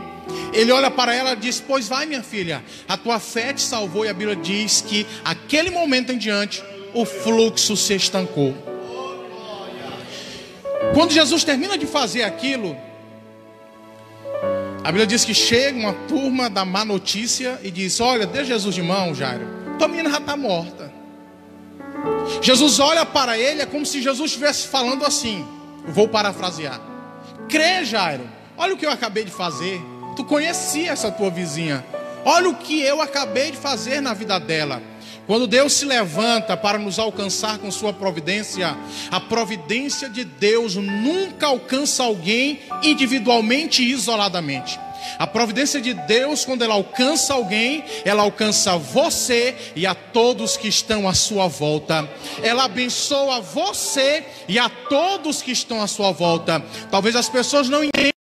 Ele 0.53 0.71
olha 0.71 0.89
para 0.89 1.13
ela 1.13 1.33
e 1.33 1.35
diz: 1.35 1.63
Pois 1.65 1.87
vai, 1.87 2.05
minha 2.05 2.23
filha, 2.23 2.63
a 2.87 2.97
tua 2.97 3.19
fé 3.19 3.53
te 3.53 3.61
salvou. 3.61 4.05
E 4.05 4.09
a 4.09 4.13
Bíblia 4.13 4.35
diz 4.35 4.81
que, 4.81 5.05
aquele 5.23 5.69
momento 5.69 6.11
em 6.11 6.17
diante, 6.17 6.63
o 6.93 7.05
fluxo 7.05 7.77
se 7.77 7.93
estancou. 7.93 8.55
Quando 10.93 11.11
Jesus 11.11 11.43
termina 11.43 11.77
de 11.77 11.85
fazer 11.85 12.23
aquilo, 12.23 12.75
a 14.83 14.87
Bíblia 14.87 15.05
diz 15.05 15.25
que 15.25 15.33
chega 15.33 15.77
uma 15.77 15.93
turma 15.93 16.49
da 16.49 16.65
má 16.65 16.83
notícia 16.83 17.59
e 17.63 17.69
diz: 17.69 17.99
Olha, 17.99 18.25
dê 18.25 18.43
Jesus 18.43 18.73
de 18.73 18.81
mão, 18.81 19.13
Jairo. 19.13 19.45
Tua 19.77 19.87
menina 19.87 20.09
já 20.09 20.17
está 20.17 20.35
morta. 20.35 20.86
Jesus 22.41 22.79
olha 22.79 23.05
para 23.05 23.37
ele, 23.37 23.61
é 23.61 23.65
como 23.65 23.85
se 23.85 24.01
Jesus 24.01 24.31
estivesse 24.31 24.67
falando 24.67 25.05
assim. 25.05 25.45
Vou 25.87 26.07
parafrasear. 26.07 26.81
Crê, 27.49 27.83
Jairo. 27.85 28.27
Olha 28.57 28.73
o 28.73 28.77
que 28.77 28.85
eu 28.85 28.91
acabei 28.91 29.23
de 29.23 29.31
fazer. 29.31 29.81
Tu 30.15 30.23
conhecia 30.23 30.91
essa 30.91 31.11
tua 31.11 31.29
vizinha. 31.29 31.85
Olha 32.25 32.49
o 32.49 32.55
que 32.55 32.81
eu 32.81 33.01
acabei 33.01 33.51
de 33.51 33.57
fazer 33.57 34.01
na 34.01 34.13
vida 34.13 34.39
dela. 34.39 34.81
Quando 35.27 35.45
Deus 35.45 35.73
se 35.73 35.85
levanta 35.85 36.55
para 36.55 36.77
nos 36.77 36.97
alcançar 36.97 37.57
com 37.57 37.69
sua 37.69 37.91
providência, 37.91 38.75
a 39.11 39.19
providência 39.19 40.09
de 40.09 40.23
Deus 40.23 40.75
nunca 40.75 41.47
alcança 41.47 42.03
alguém 42.03 42.61
individualmente 42.81 43.83
e 43.83 43.91
isoladamente. 43.91 44.79
A 45.17 45.27
providência 45.27 45.81
de 45.81 45.93
Deus, 45.93 46.45
quando 46.45 46.63
ela 46.63 46.73
alcança 46.73 47.33
alguém, 47.33 47.83
ela 48.03 48.23
alcança 48.23 48.77
você 48.77 49.55
e 49.75 49.85
a 49.85 49.95
todos 49.95 50.57
que 50.57 50.67
estão 50.67 51.07
à 51.07 51.13
sua 51.13 51.47
volta. 51.47 52.07
Ela 52.41 52.65
abençoa 52.65 53.41
você 53.41 54.25
e 54.47 54.57
a 54.59 54.69
todos 54.69 55.41
que 55.41 55.51
estão 55.51 55.81
à 55.81 55.87
sua 55.87 56.11
volta. 56.11 56.63
Talvez 56.89 57.15
as 57.15 57.29
pessoas 57.29 57.69
não 57.69 57.83
entendam 57.83 58.16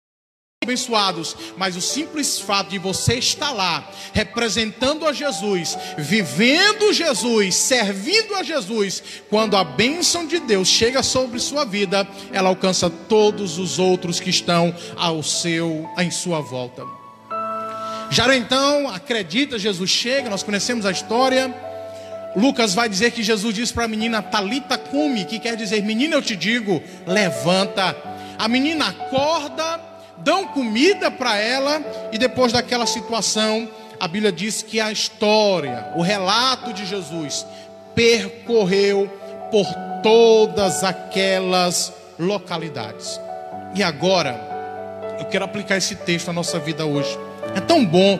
abençoados, 0.64 1.36
mas 1.56 1.76
o 1.76 1.80
simples 1.80 2.38
fato 2.38 2.70
de 2.70 2.78
você 2.78 3.14
estar 3.14 3.52
lá, 3.52 3.88
representando 4.12 5.06
a 5.06 5.12
Jesus, 5.12 5.78
vivendo 5.96 6.92
Jesus, 6.92 7.54
servindo 7.54 8.34
a 8.34 8.42
Jesus, 8.42 9.02
quando 9.30 9.56
a 9.56 9.64
bênção 9.64 10.26
de 10.26 10.40
Deus 10.40 10.68
chega 10.68 11.02
sobre 11.02 11.38
sua 11.38 11.64
vida, 11.64 12.06
ela 12.32 12.48
alcança 12.48 12.90
todos 12.90 13.58
os 13.58 13.78
outros 13.78 14.18
que 14.18 14.30
estão 14.30 14.74
ao 14.96 15.22
seu, 15.22 15.88
em 15.98 16.10
sua 16.10 16.40
volta. 16.40 16.84
Já 18.10 18.34
então, 18.36 18.88
acredita, 18.88 19.58
Jesus 19.58 19.90
chega, 19.90 20.30
nós 20.30 20.42
conhecemos 20.42 20.86
a 20.86 20.90
história. 20.90 21.52
Lucas 22.36 22.74
vai 22.74 22.88
dizer 22.88 23.12
que 23.12 23.22
Jesus 23.22 23.54
disse 23.54 23.72
para 23.72 23.84
a 23.84 23.88
menina 23.88 24.22
Talita 24.22 24.76
cume, 24.76 25.24
que 25.24 25.38
quer 25.38 25.56
dizer, 25.56 25.82
menina, 25.82 26.14
eu 26.14 26.22
te 26.22 26.36
digo, 26.36 26.82
levanta. 27.06 27.96
A 28.38 28.48
menina 28.48 28.88
acorda, 28.88 29.80
dão 30.18 30.46
comida 30.48 31.10
para 31.10 31.36
ela 31.36 31.82
e 32.12 32.18
depois 32.18 32.52
daquela 32.52 32.86
situação, 32.86 33.68
a 33.98 34.08
Bíblia 34.08 34.32
diz 34.32 34.62
que 34.62 34.80
a 34.80 34.90
história, 34.90 35.92
o 35.96 36.02
relato 36.02 36.72
de 36.72 36.84
Jesus 36.84 37.46
percorreu 37.94 39.08
por 39.50 39.66
todas 40.02 40.82
aquelas 40.82 41.92
localidades. 42.18 43.20
E 43.74 43.82
agora, 43.82 45.16
eu 45.18 45.26
quero 45.26 45.44
aplicar 45.44 45.76
esse 45.76 45.96
texto 45.96 46.28
à 46.28 46.32
nossa 46.32 46.58
vida 46.58 46.84
hoje. 46.84 47.18
É 47.54 47.60
tão 47.60 47.84
bom 47.84 48.18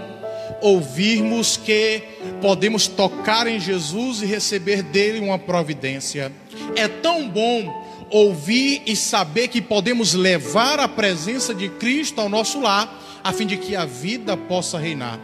ouvirmos 0.61 1.57
que 1.57 2.03
podemos 2.41 2.87
tocar 2.89 3.47
em 3.47 3.61
Jesus 3.61 4.23
e 4.23 4.27
receber 4.27 4.83
dele 4.83 5.21
uma 5.21 5.39
providência. 5.39 6.33
É 6.77 6.89
tão 6.89 7.29
bom 7.29 7.84
ouvir 8.11 8.83
e 8.87 8.95
saber 8.95 9.49
que 9.49 9.61
podemos 9.61 10.15
levar 10.15 10.79
a 10.81 10.89
presença 10.89 11.55
de 11.55 11.69
Cristo 11.69 12.21
ao 12.21 12.29
nosso 12.29 12.61
lar, 12.61 13.03
a 13.23 13.33
fim 13.33 13.47
de 13.47 13.57
que 13.57 13.75
a 13.75 13.85
vida 13.85 14.37
possa 14.37 14.79
reinar. 14.79 15.19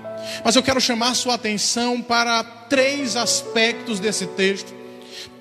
Mas 0.44 0.56
eu 0.56 0.62
quero 0.62 0.80
chamar 0.80 1.14
sua 1.14 1.34
atenção 1.34 2.00
para 2.00 2.42
três 2.42 3.16
aspectos 3.16 4.00
desse 4.00 4.26
texto, 4.26 4.74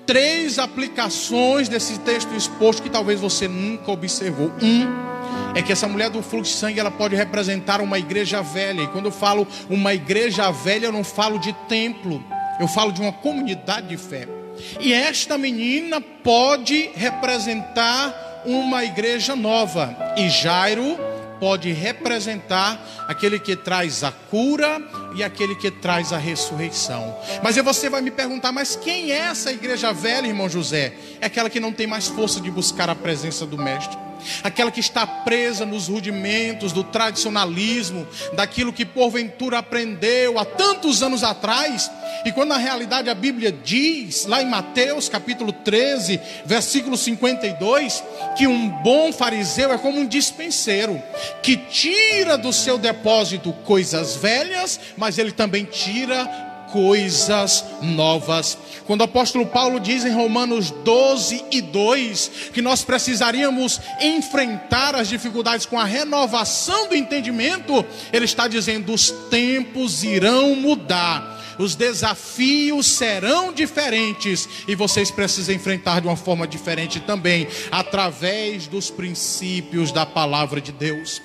três 0.06 0.58
aplicações 0.58 1.68
desse 1.68 1.98
texto 2.00 2.34
exposto 2.34 2.82
que 2.82 2.90
talvez 2.90 3.20
você 3.20 3.46
nunca 3.46 3.90
observou. 3.90 4.52
Um 4.62 5.10
é 5.54 5.62
que 5.62 5.72
essa 5.72 5.88
mulher 5.88 6.10
do 6.10 6.22
fluxo 6.22 6.52
de 6.52 6.58
sangue 6.58 6.80
ela 6.80 6.90
pode 6.90 7.14
representar 7.14 7.80
uma 7.80 7.98
igreja 7.98 8.42
velha. 8.42 8.82
E 8.82 8.88
quando 8.88 9.06
eu 9.06 9.12
falo 9.12 9.46
uma 9.68 9.94
igreja 9.94 10.50
velha, 10.50 10.86
eu 10.86 10.92
não 10.92 11.04
falo 11.04 11.38
de 11.38 11.52
templo, 11.68 12.22
eu 12.58 12.68
falo 12.68 12.92
de 12.92 13.00
uma 13.00 13.12
comunidade 13.12 13.88
de 13.88 13.96
fé. 13.96 14.39
E 14.80 14.92
esta 14.92 15.36
menina 15.38 16.00
pode 16.00 16.90
representar 16.94 18.42
uma 18.44 18.84
igreja 18.84 19.36
nova. 19.36 19.96
E 20.16 20.28
Jairo 20.28 20.98
pode 21.38 21.72
representar 21.72 22.78
aquele 23.08 23.38
que 23.38 23.56
traz 23.56 24.04
a 24.04 24.12
cura 24.12 24.80
e 25.16 25.24
aquele 25.24 25.54
que 25.54 25.70
traz 25.70 26.12
a 26.12 26.18
ressurreição. 26.18 27.16
Mas 27.42 27.56
aí 27.56 27.62
você 27.62 27.88
vai 27.88 28.02
me 28.02 28.10
perguntar, 28.10 28.52
mas 28.52 28.76
quem 28.76 29.10
é 29.10 29.20
essa 29.20 29.50
igreja 29.50 29.92
velha, 29.92 30.26
irmão 30.26 30.48
José? 30.48 30.92
É 31.20 31.26
aquela 31.26 31.48
que 31.48 31.58
não 31.58 31.72
tem 31.72 31.86
mais 31.86 32.08
força 32.08 32.40
de 32.40 32.50
buscar 32.50 32.90
a 32.90 32.94
presença 32.94 33.46
do 33.46 33.56
mestre 33.56 34.09
aquela 34.42 34.70
que 34.70 34.80
está 34.80 35.06
presa 35.06 35.64
nos 35.64 35.88
rudimentos 35.88 36.72
do 36.72 36.84
tradicionalismo, 36.84 38.06
daquilo 38.32 38.72
que 38.72 38.84
porventura 38.84 39.58
aprendeu 39.58 40.38
há 40.38 40.44
tantos 40.44 41.02
anos 41.02 41.22
atrás, 41.22 41.90
e 42.24 42.32
quando 42.32 42.50
na 42.50 42.58
realidade 42.58 43.08
a 43.08 43.14
Bíblia 43.14 43.52
diz, 43.52 44.26
lá 44.26 44.42
em 44.42 44.46
Mateus 44.46 45.08
capítulo 45.08 45.52
13, 45.52 46.20
versículo 46.44 46.96
52, 46.96 48.02
que 48.36 48.46
um 48.46 48.68
bom 48.82 49.12
fariseu 49.12 49.72
é 49.72 49.78
como 49.78 50.00
um 50.00 50.06
dispenseiro, 50.06 51.00
que 51.42 51.56
tira 51.56 52.36
do 52.36 52.52
seu 52.52 52.78
depósito 52.78 53.52
coisas 53.64 54.16
velhas, 54.16 54.80
mas 54.96 55.18
ele 55.18 55.32
também 55.32 55.64
tira 55.64 56.49
coisas 56.72 57.64
novas. 57.82 58.56
Quando 58.86 59.02
o 59.02 59.04
apóstolo 59.04 59.46
Paulo 59.46 59.78
diz 59.78 60.04
em 60.04 60.12
Romanos 60.12 60.70
12 60.70 61.44
e 61.50 61.60
2 61.60 62.30
que 62.52 62.62
nós 62.62 62.82
precisaríamos 62.82 63.80
enfrentar 64.00 64.94
as 64.94 65.08
dificuldades 65.08 65.66
com 65.66 65.78
a 65.78 65.84
renovação 65.84 66.88
do 66.88 66.94
entendimento, 66.94 67.84
ele 68.12 68.24
está 68.24 68.48
dizendo: 68.48 68.92
os 68.92 69.10
tempos 69.30 70.02
irão 70.02 70.56
mudar. 70.56 71.38
Os 71.58 71.74
desafios 71.74 72.86
serão 72.86 73.52
diferentes 73.52 74.48
e 74.66 74.74
vocês 74.74 75.10
precisam 75.10 75.54
enfrentar 75.54 76.00
de 76.00 76.06
uma 76.06 76.16
forma 76.16 76.48
diferente 76.48 77.00
também, 77.00 77.46
através 77.70 78.66
dos 78.66 78.90
princípios 78.90 79.92
da 79.92 80.06
palavra 80.06 80.58
de 80.58 80.72
Deus. 80.72 81.20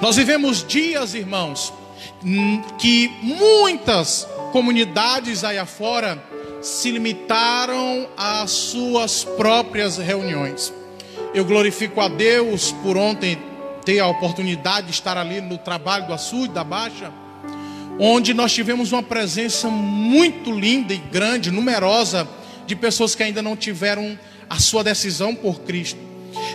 Nós 0.00 0.16
vivemos 0.16 0.66
dias, 0.66 1.14
irmãos, 1.14 1.72
que 2.78 3.08
muitas 3.22 4.26
comunidades 4.52 5.44
aí 5.44 5.58
afora 5.58 6.22
se 6.60 6.90
limitaram 6.90 8.08
às 8.16 8.50
suas 8.50 9.24
próprias 9.24 9.96
reuniões. 9.96 10.72
Eu 11.32 11.44
glorifico 11.44 12.00
a 12.00 12.08
Deus 12.08 12.72
por 12.82 12.96
ontem 12.96 13.38
ter 13.84 13.98
a 14.00 14.06
oportunidade 14.06 14.88
de 14.88 14.92
estar 14.92 15.16
ali 15.16 15.40
no 15.40 15.56
trabalho 15.56 16.06
do 16.06 16.12
açude, 16.12 16.52
da 16.52 16.64
Baixa, 16.64 17.10
onde 17.98 18.34
nós 18.34 18.52
tivemos 18.52 18.92
uma 18.92 19.02
presença 19.02 19.68
muito 19.68 20.50
linda 20.50 20.92
e 20.92 20.98
grande, 20.98 21.50
numerosa, 21.50 22.28
de 22.66 22.76
pessoas 22.76 23.14
que 23.14 23.22
ainda 23.22 23.42
não 23.42 23.56
tiveram 23.56 24.18
a 24.48 24.58
sua 24.58 24.84
decisão 24.84 25.34
por 25.34 25.60
Cristo. 25.60 25.98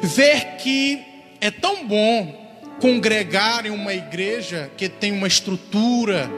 Ver 0.01 0.57
que 0.57 1.03
é 1.41 1.49
tão 1.49 1.87
bom 1.87 2.44
congregar 2.79 3.65
em 3.65 3.69
uma 3.69 3.93
igreja 3.93 4.71
que 4.77 4.89
tem 4.89 5.11
uma 5.11 5.27
estrutura, 5.27 6.29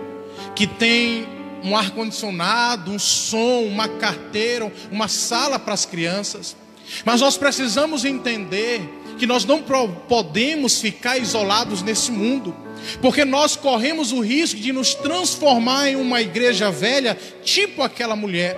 que 0.56 0.67
tem 0.67 1.28
um 1.63 1.76
ar-condicionado, 1.76 2.91
um 2.91 3.00
som, 3.00 3.63
uma 3.63 3.88
carteira, 3.88 4.71
uma 4.91 5.08
sala 5.08 5.58
para 5.58 5.73
as 5.73 5.86
crianças. 5.86 6.56
Mas 7.04 7.21
nós 7.21 7.38
precisamos 7.38 8.06
entender 8.06 8.82
que 9.17 9.26
nós 9.26 9.43
não 9.43 9.62
podemos 9.62 10.80
ficar 10.80 11.17
isolados 11.17 11.82
nesse 11.82 12.12
mundo, 12.12 12.56
porque 13.02 13.26
nós 13.26 13.56
corremos 13.56 14.12
o 14.12 14.21
risco 14.21 14.60
de 14.60 14.71
nos 14.71 14.93
transformar 14.93 15.89
em 15.89 15.95
uma 15.95 16.21
igreja 16.21 16.71
velha, 16.71 17.17
tipo 17.43 17.82
aquela 17.82 18.15
mulher 18.15 18.58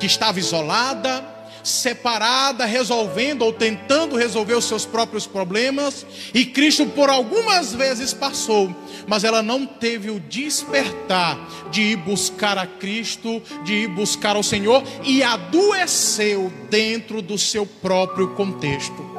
que 0.00 0.06
estava 0.06 0.38
isolada, 0.38 1.22
separada, 1.62 2.64
resolvendo 2.64 3.42
ou 3.42 3.52
tentando 3.52 4.16
resolver 4.16 4.54
os 4.54 4.64
seus 4.64 4.86
próprios 4.86 5.26
problemas, 5.26 6.06
e 6.32 6.44
Cristo 6.44 6.86
por 6.86 7.10
algumas 7.10 7.72
vezes 7.74 8.12
passou, 8.12 8.74
mas 9.06 9.24
ela 9.24 9.42
não 9.42 9.66
teve 9.66 10.10
o 10.10 10.20
despertar 10.20 11.38
de 11.70 11.82
ir 11.82 11.96
buscar 11.96 12.58
a 12.58 12.66
Cristo, 12.66 13.42
de 13.64 13.74
ir 13.74 13.88
buscar 13.88 14.36
ao 14.36 14.42
Senhor, 14.42 14.82
e 15.04 15.22
adoeceu 15.22 16.52
dentro 16.68 17.20
do 17.22 17.36
seu 17.38 17.66
próprio 17.66 18.28
contexto. 18.34 19.10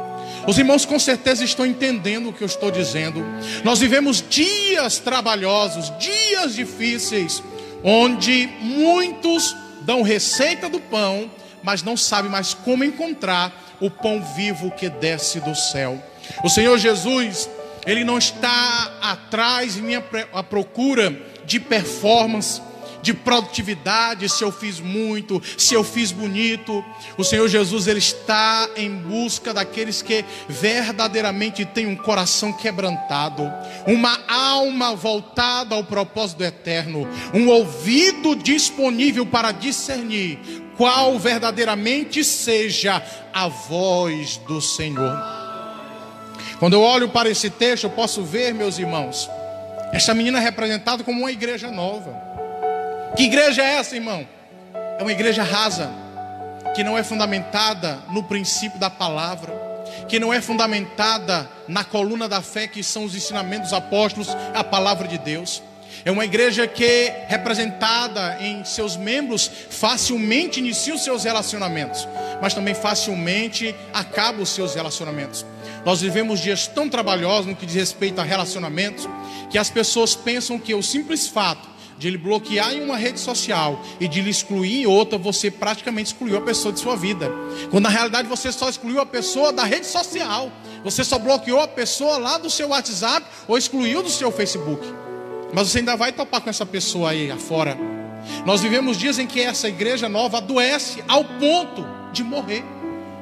Os 0.48 0.58
irmãos 0.58 0.86
com 0.86 0.98
certeza 0.98 1.44
estão 1.44 1.66
entendendo 1.66 2.30
o 2.30 2.34
que 2.34 2.44
eu 2.44 2.48
estou 2.48 2.72
dizendo. 2.72 3.24
Nós 3.64 3.80
vivemos 3.80 4.24
dias 4.28 4.98
trabalhosos, 4.98 5.94
dias 6.00 6.56
difíceis, 6.56 7.44
onde 7.84 8.50
muitos 8.60 9.56
dão 9.82 10.02
receita 10.02 10.68
do 10.68 10.80
pão, 10.80 11.30
mas 11.64 11.84
não 11.84 11.96
sabe 11.98 12.30
mais 12.30 12.54
como 12.54 12.84
encontrar 12.84 13.52
o 13.80 13.90
pão 13.90 14.24
vivo 14.36 14.72
que 14.72 14.90
desce 14.90 15.40
do 15.40 15.56
céu. 15.56 16.02
O 16.44 16.50
Senhor 16.50 16.78
Jesus, 16.78 17.50
Ele 17.86 18.04
não 18.04 18.18
está 18.18 18.92
atrás 19.02 19.78
em 19.78 19.82
minha 19.82 20.04
a 20.34 20.44
procura 20.44 21.20
de 21.46 21.60
performance, 21.60 22.62
de 23.02 23.14
produtividade, 23.14 24.30
se 24.30 24.44
eu 24.44 24.52
fiz 24.52 24.80
muito, 24.80 25.42
se 25.58 25.74
eu 25.74 25.84
fiz 25.84 26.12
bonito. 26.12 26.84
O 27.18 27.24
Senhor 27.24 27.48
Jesus 27.48 27.88
ele 27.88 28.00
está 28.00 28.70
em 28.76 28.90
busca 28.96 29.54
daqueles 29.54 30.02
que 30.02 30.24
verdadeiramente 30.48 31.66
têm 31.66 31.88
um 31.88 31.96
coração 31.96 32.54
quebrantado, 32.54 33.52
uma 33.88 34.20
alma 34.28 34.96
voltada 34.96 35.76
ao 35.76 35.84
propósito 35.84 36.44
eterno, 36.44 37.08
um 37.34 37.48
ouvido 37.48 38.36
disponível 38.36 39.26
para 39.26 39.52
discernir 39.52 40.40
qual 40.78 41.18
verdadeiramente 41.20 42.24
seja 42.24 43.02
a 43.34 43.48
voz 43.48 44.38
do 44.38 44.62
Senhor. 44.62 45.18
Quando 46.60 46.74
eu 46.74 46.82
olho 46.82 47.10
para 47.10 47.30
esse 47.30 47.50
texto, 47.50 47.86
eu 47.86 47.90
posso 47.90 48.24
ver, 48.24 48.54
meus 48.54 48.78
irmãos, 48.78 49.30
essa 49.92 50.14
menina 50.14 50.38
é 50.38 50.42
representada 50.42 51.04
como 51.04 51.22
uma 51.22 51.32
igreja 51.32 51.72
nova. 51.72 52.14
Que 53.16 53.24
igreja 53.24 53.62
é 53.64 53.78
essa, 53.78 53.96
irmão? 53.96 54.28
É 54.98 55.02
uma 55.02 55.12
igreja 55.12 55.44
rasa, 55.44 55.92
que 56.76 56.84
não 56.84 56.98
é 56.98 57.04
fundamentada 57.04 58.00
no 58.12 58.24
princípio 58.24 58.80
da 58.80 58.90
palavra, 58.90 59.54
que 60.08 60.20
não 60.20 60.34
é 60.34 60.40
fundamentada 60.40 61.50
na 61.68 61.84
coluna 61.84 62.30
da 62.30 62.42
fé, 62.42 62.68
que 62.68 62.84
são 62.84 63.04
os 63.04 63.16
ensinamentos 63.16 63.74
apóstolos, 63.74 64.30
a 64.54 64.64
palavra 64.64 65.08
de 65.08 65.18
Deus. 65.18 65.62
É 66.04 66.12
uma 66.12 66.26
igreja 66.26 66.68
que, 66.68 67.12
representada 67.28 68.38
em 68.42 68.64
seus 68.66 68.98
membros, 68.98 69.50
facilmente 69.70 70.60
inicia 70.60 70.96
os 70.96 71.04
seus 71.04 71.24
relacionamentos, 71.24 72.08
mas 72.42 72.54
também 72.54 72.74
facilmente 72.74 73.76
acaba 73.94 74.42
os 74.42 74.50
seus 74.50 74.74
relacionamentos. 74.74 75.46
Nós 75.86 76.02
vivemos 76.02 76.40
dias 76.40 76.68
tão 76.68 76.90
trabalhosos 76.90 77.46
no 77.46 77.56
que 77.56 77.66
diz 77.66 77.76
respeito 77.76 78.20
a 78.20 78.24
relacionamentos, 78.24 79.08
que 79.50 79.58
as 79.58 79.70
pessoas 79.70 80.16
pensam 80.16 80.58
que 80.58 80.74
o 80.74 80.82
simples 80.82 81.28
fato 81.28 81.70
de 82.02 82.08
ele 82.08 82.18
bloquear 82.18 82.74
em 82.74 82.84
uma 82.84 82.98
rede 82.98 83.20
social 83.20 83.80
e 84.00 84.08
de 84.08 84.22
lhe 84.22 84.32
excluir 84.32 84.82
em 84.82 84.86
outra, 84.88 85.20
você 85.20 85.52
praticamente 85.52 86.14
excluiu 86.14 86.36
a 86.36 86.42
pessoa 86.42 86.74
de 86.74 86.80
sua 86.80 86.96
vida. 86.96 87.32
Quando 87.70 87.84
na 87.84 87.90
realidade 87.90 88.28
você 88.28 88.52
só 88.52 88.68
excluiu 88.68 89.00
a 89.00 89.06
pessoa 89.06 89.54
da 89.54 89.64
rede 89.64 89.86
social. 89.86 90.52
Você 90.84 91.04
só 91.04 91.20
bloqueou 91.20 91.60
a 91.60 91.68
pessoa 91.68 92.18
lá 92.18 92.40
do 92.40 92.50
seu 92.50 92.70
WhatsApp 92.70 93.24
ou 93.48 93.56
excluiu 93.56 94.02
do 94.02 94.10
seu 94.10 94.32
Facebook. 94.32 94.84
Mas 95.54 95.70
você 95.70 95.80
ainda 95.80 95.96
vai 95.96 96.12
topar 96.12 96.42
com 96.42 96.50
essa 96.50 96.66
pessoa 96.66 97.12
aí 97.12 97.30
afora. 97.30 97.78
Nós 98.46 98.62
vivemos 98.62 98.98
dias 98.98 99.20
em 99.20 99.28
que 99.28 99.42
essa 99.42 99.68
igreja 99.68 100.08
nova 100.08 100.38
adoece 100.38 101.04
ao 101.08 101.24
ponto 101.24 101.86
de 102.12 102.24
morrer. 102.24 102.64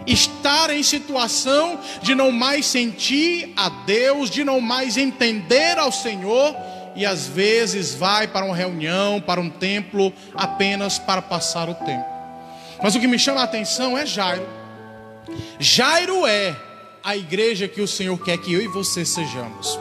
Estar 0.05 0.69
em 0.69 0.83
situação 0.83 1.79
de 2.01 2.15
não 2.15 2.31
mais 2.31 2.65
sentir 2.65 3.53
a 3.55 3.69
Deus, 3.69 4.29
de 4.29 4.43
não 4.43 4.59
mais 4.59 4.97
entender 4.97 5.77
ao 5.77 5.91
Senhor, 5.91 6.55
e 6.95 7.05
às 7.05 7.27
vezes 7.27 7.93
vai 7.93 8.27
para 8.27 8.45
uma 8.45 8.55
reunião, 8.55 9.21
para 9.21 9.39
um 9.39 9.49
templo, 9.49 10.11
apenas 10.33 10.97
para 10.97 11.21
passar 11.21 11.69
o 11.69 11.75
tempo. 11.75 12.05
Mas 12.81 12.95
o 12.95 12.99
que 12.99 13.07
me 13.07 13.19
chama 13.19 13.41
a 13.41 13.43
atenção 13.43 13.97
é 13.97 14.05
Jairo. 14.05 14.47
Jairo 15.59 16.25
é 16.25 16.55
a 17.03 17.15
igreja 17.15 17.67
que 17.67 17.81
o 17.81 17.87
Senhor 17.87 18.17
quer 18.17 18.37
que 18.37 18.53
eu 18.53 18.61
e 18.61 18.67
você 18.67 19.05
sejamos. 19.05 19.77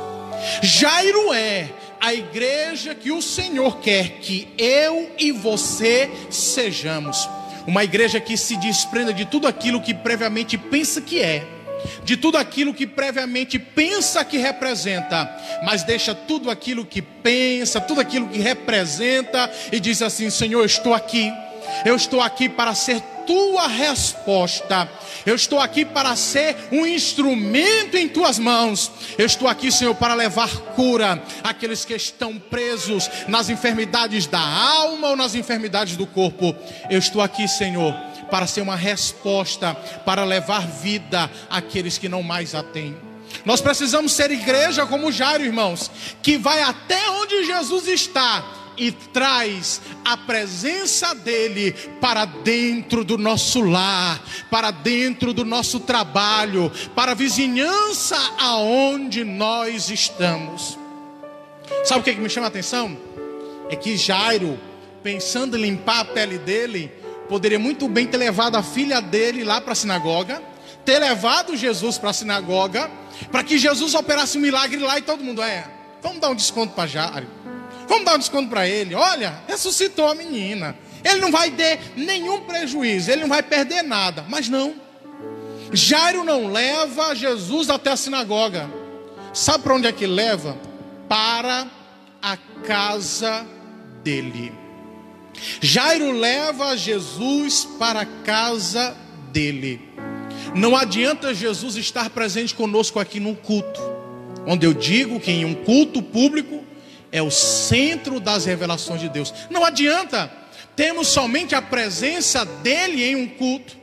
Jairo 0.62 1.32
é 1.32 1.70
a 2.00 2.14
igreja 2.14 2.94
que 2.94 3.11
o 3.11 3.20
Senhor 3.20 3.78
quer 3.78 4.20
que 4.20 4.48
eu 4.56 5.11
e 5.18 5.32
você 5.32 6.11
sejamos. 6.30 7.28
Uma 7.66 7.84
igreja 7.84 8.20
que 8.20 8.37
se 8.37 8.56
desprenda 8.56 9.12
de 9.12 9.24
tudo 9.24 9.46
aquilo 9.46 9.80
que 9.80 9.92
previamente 9.92 10.56
pensa 10.56 11.00
que 11.00 11.20
é, 11.20 11.46
de 12.04 12.16
tudo 12.16 12.38
aquilo 12.38 12.72
que 12.72 12.87
previamente 12.87 13.58
pensa 13.58 14.24
que 14.24 14.38
representa, 14.38 15.30
mas 15.64 15.82
deixa 15.82 16.14
tudo 16.14 16.50
aquilo 16.50 16.84
que 16.84 17.02
pensa, 17.02 17.80
tudo 17.80 18.00
aquilo 18.00 18.28
que 18.28 18.38
representa 18.38 19.50
e 19.70 19.78
diz 19.78 20.02
assim: 20.02 20.30
Senhor, 20.30 20.61
eu 20.61 20.66
estou 20.66 20.94
aqui, 20.94 21.32
eu 21.84 21.94
estou 21.94 22.20
aqui 22.20 22.48
para 22.48 22.74
ser 22.74 23.02
tua 23.28 23.68
resposta. 23.68 24.90
Eu 25.26 25.34
estou 25.34 25.60
aqui 25.60 25.84
para 25.84 26.16
ser 26.16 26.56
um 26.72 26.86
instrumento 26.86 27.94
em 27.94 28.08
tuas 28.08 28.38
mãos. 28.38 28.90
Eu 29.18 29.26
estou 29.26 29.46
aqui, 29.46 29.70
Senhor, 29.70 29.94
para 29.94 30.14
levar 30.14 30.48
cura 30.74 31.22
àqueles 31.44 31.84
que 31.84 31.94
estão 31.94 32.38
presos 32.38 33.10
nas 33.28 33.50
enfermidades 33.50 34.26
da 34.26 34.40
alma 34.40 35.08
ou 35.08 35.16
nas 35.16 35.34
enfermidades 35.34 35.94
do 35.94 36.06
corpo. 36.06 36.56
Eu 36.88 36.98
estou 36.98 37.20
aqui, 37.20 37.46
Senhor, 37.46 37.92
para 38.30 38.46
ser 38.46 38.62
uma 38.62 38.76
resposta, 38.76 39.74
para 40.06 40.24
levar 40.24 40.66
vida 40.66 41.30
àqueles 41.50 41.98
que 41.98 42.08
não 42.08 42.22
mais 42.22 42.54
a 42.54 42.62
têm. 42.62 42.96
Nós 43.44 43.60
precisamos 43.60 44.12
ser 44.12 44.30
igreja 44.30 44.86
como 44.86 45.12
Jairo, 45.12 45.44
irmãos, 45.44 45.90
que 46.22 46.38
vai 46.38 46.62
até 46.62 47.10
onde 47.10 47.44
Jesus 47.44 47.86
está 47.88 48.58
e 48.78 48.92
traz 48.92 49.80
a 50.04 50.16
presença 50.16 51.14
dEle 51.14 51.72
para 52.00 52.24
dentro 52.24 53.04
do 53.04 53.18
nosso 53.18 53.60
lar, 53.60 54.22
para 54.50 54.70
dentro 54.70 55.32
do 55.32 55.44
nosso 55.44 55.80
trabalho, 55.80 56.70
para 56.94 57.12
a 57.12 57.14
vizinhança 57.14 58.16
aonde 58.38 59.24
nós 59.24 59.90
estamos. 59.90 60.78
Sabe 61.84 62.00
o 62.00 62.04
que, 62.04 62.14
que 62.14 62.20
me 62.20 62.30
chama 62.30 62.46
a 62.46 62.48
atenção? 62.48 62.96
É 63.70 63.76
que 63.76 63.96
Jairo, 63.96 64.58
pensando 65.02 65.56
em 65.56 65.62
limpar 65.62 66.00
a 66.00 66.04
pele 66.04 66.38
dele, 66.38 66.90
poderia 67.28 67.58
muito 67.58 67.88
bem 67.88 68.06
ter 68.06 68.16
levado 68.16 68.56
a 68.56 68.62
filha 68.62 69.00
dele 69.00 69.44
lá 69.44 69.60
para 69.60 69.72
a 69.72 69.76
sinagoga, 69.76 70.42
ter 70.84 70.98
levado 70.98 71.56
Jesus 71.56 71.98
para 71.98 72.10
a 72.10 72.14
sinagoga, 72.14 72.90
para 73.30 73.42
que 73.42 73.58
Jesus 73.58 73.94
operasse 73.94 74.38
um 74.38 74.40
milagre 74.40 74.78
lá 74.78 74.98
e 74.98 75.02
todo 75.02 75.22
mundo 75.22 75.42
é. 75.42 75.66
Vamos 76.02 76.20
dar 76.20 76.30
um 76.30 76.34
desconto 76.34 76.74
para 76.74 76.86
Jairo. 76.86 77.38
Vamos 77.88 78.05
dar 78.05 78.16
um 78.16 78.18
desconto 78.18 78.51
para 78.51 78.68
ele. 78.68 78.94
Olha, 78.94 79.42
ressuscitou 79.48 80.07
a 80.07 80.14
menina. 80.14 80.77
Ele 81.03 81.20
não 81.20 81.33
vai 81.33 81.51
ter 81.51 81.81
nenhum 81.96 82.42
prejuízo, 82.42 83.11
ele 83.11 83.22
não 83.22 83.29
vai 83.29 83.42
perder 83.42 83.83
nada. 83.83 84.24
Mas 84.29 84.48
não. 84.48 84.74
Jairo 85.72 86.24
não 86.24 86.53
leva 86.53 87.14
Jesus 87.14 87.70
até 87.70 87.90
a 87.90 87.96
sinagoga. 87.96 88.70
Sabe 89.33 89.64
para 89.64 89.74
onde 89.74 89.87
é 89.87 89.92
que 89.92 90.07
leva? 90.07 90.57
Para 91.09 91.66
a 92.22 92.37
casa 92.66 93.46
dele. 94.03 94.53
Jairo 95.61 96.11
leva 96.12 96.77
Jesus 96.77 97.66
para 97.79 98.01
a 98.01 98.07
casa 98.07 98.96
dele. 99.33 99.88
Não 100.55 100.77
adianta 100.77 101.35
Jesus 101.35 101.77
estar 101.77 102.11
presente 102.11 102.55
conosco 102.55 102.98
aqui 102.98 103.20
no 103.20 103.37
culto, 103.37 103.81
onde 104.46 104.66
eu 104.66 104.72
digo 104.72 105.20
que 105.20 105.31
em 105.31 105.44
um 105.44 105.55
culto 105.55 106.03
público 106.03 106.64
é 107.11 107.23
o 107.23 107.31
centro 107.31 108.21
das 108.21 108.44
revelações 108.44 109.01
de 109.01 109.09
Deus. 109.09 109.33
Não 109.51 109.64
adianta 109.64 110.31
termos 110.77 111.09
somente 111.09 111.55
a 111.55 111.62
presença 111.62 112.44
dele 112.44 113.03
em 113.03 113.16
um 113.16 113.27
culto. 113.27 113.77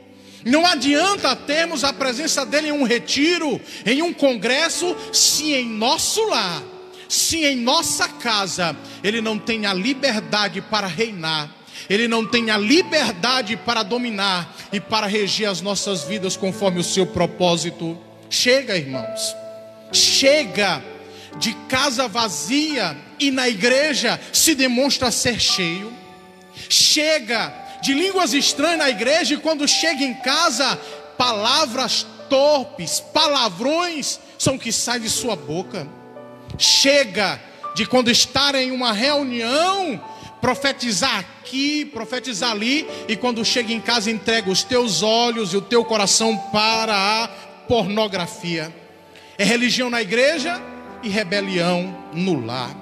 Não 0.44 0.64
adianta 0.64 1.34
termos 1.34 1.82
a 1.82 1.92
presença 1.92 2.46
dele 2.46 2.68
em 2.68 2.72
um 2.72 2.84
retiro, 2.84 3.60
em 3.84 4.00
um 4.00 4.14
congresso, 4.14 4.96
se 5.12 5.52
em 5.52 5.68
nosso 5.68 6.24
lar, 6.28 6.62
se 7.08 7.44
em 7.44 7.56
nossa 7.56 8.08
casa, 8.08 8.76
ele 9.02 9.20
não 9.20 9.38
tem 9.38 9.66
a 9.66 9.74
liberdade 9.74 10.60
para 10.60 10.86
reinar, 10.86 11.52
ele 11.90 12.06
não 12.06 12.24
tem 12.24 12.50
a 12.50 12.56
liberdade 12.56 13.56
para 13.56 13.82
dominar 13.82 14.56
e 14.72 14.78
para 14.78 15.06
reger 15.06 15.50
as 15.50 15.60
nossas 15.60 16.04
vidas 16.04 16.36
conforme 16.36 16.78
o 16.78 16.84
seu 16.84 17.06
propósito. 17.06 17.98
Chega, 18.30 18.76
irmãos, 18.76 19.34
chega 19.92 20.82
de 21.38 21.52
casa 21.68 22.08
vazia 22.08 22.96
e 23.18 23.30
na 23.30 23.48
igreja 23.48 24.20
se 24.32 24.54
demonstra 24.54 25.10
ser 25.10 25.40
cheio. 25.40 25.92
Chega 26.68 27.52
de 27.82 27.92
línguas 27.94 28.34
estranhas 28.34 28.78
na 28.78 28.90
igreja 28.90 29.34
e 29.34 29.38
quando 29.38 29.66
chega 29.68 30.02
em 30.02 30.14
casa, 30.14 30.76
palavras 31.16 32.06
torpes, 32.28 33.00
palavrões 33.00 34.18
são 34.38 34.58
que 34.58 34.72
saem 34.72 35.02
de 35.02 35.10
sua 35.10 35.36
boca. 35.36 35.86
Chega 36.58 37.40
de 37.74 37.86
quando 37.86 38.10
estar 38.10 38.54
em 38.54 38.70
uma 38.70 38.92
reunião, 38.92 40.02
profetizar 40.40 41.18
aqui, 41.18 41.84
profetizar 41.84 42.52
ali, 42.52 42.86
e 43.06 43.16
quando 43.16 43.44
chega 43.44 43.72
em 43.72 43.80
casa 43.80 44.10
entrega 44.10 44.50
os 44.50 44.62
teus 44.62 45.02
olhos 45.02 45.52
e 45.52 45.56
o 45.56 45.62
teu 45.62 45.84
coração 45.84 46.36
para 46.50 46.94
a 46.94 47.28
pornografia. 47.68 48.74
É 49.38 49.44
religião 49.44 49.90
na 49.90 50.00
igreja, 50.00 50.60
e 51.06 51.08
rebelião 51.08 51.96
no 52.12 52.44
lar. 52.44 52.74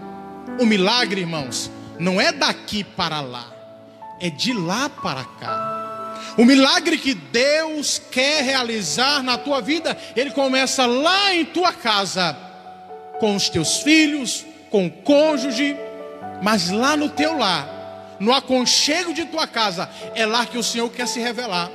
O 0.59 0.65
milagre, 0.65 1.21
irmãos, 1.21 1.71
não 1.99 2.19
é 2.19 2.33
daqui 2.33 2.83
para 2.83 3.21
lá, 3.21 3.53
é 4.19 4.31
de 4.31 4.53
lá 4.55 4.89
para 4.89 5.25
cá. 5.25 6.35
O 6.39 6.45
milagre 6.45 6.97
que 6.97 7.13
Deus 7.13 8.01
quer 8.11 8.43
realizar 8.43 9.23
na 9.23 9.37
tua 9.37 9.61
vida, 9.61 9.97
ele 10.17 10.31
começa 10.31 10.87
lá 10.87 11.35
em 11.35 11.45
tua 11.45 11.73
casa, 11.73 12.35
com 13.21 13.37
os 13.37 13.51
teus 13.51 13.79
filhos, 13.79 14.45
com 14.71 14.87
o 14.87 14.91
cônjuge, 14.91 15.77
mas 16.43 16.71
lá 16.71 16.97
no 16.97 17.11
teu 17.11 17.37
lar, 17.37 18.17
no 18.19 18.33
aconchego 18.33 19.13
de 19.13 19.27
tua 19.27 19.47
casa, 19.47 19.89
é 20.15 20.25
lá 20.25 20.47
que 20.47 20.57
o 20.57 20.63
Senhor 20.63 20.91
quer 20.91 21.07
se 21.07 21.21
revelar. 21.21 21.71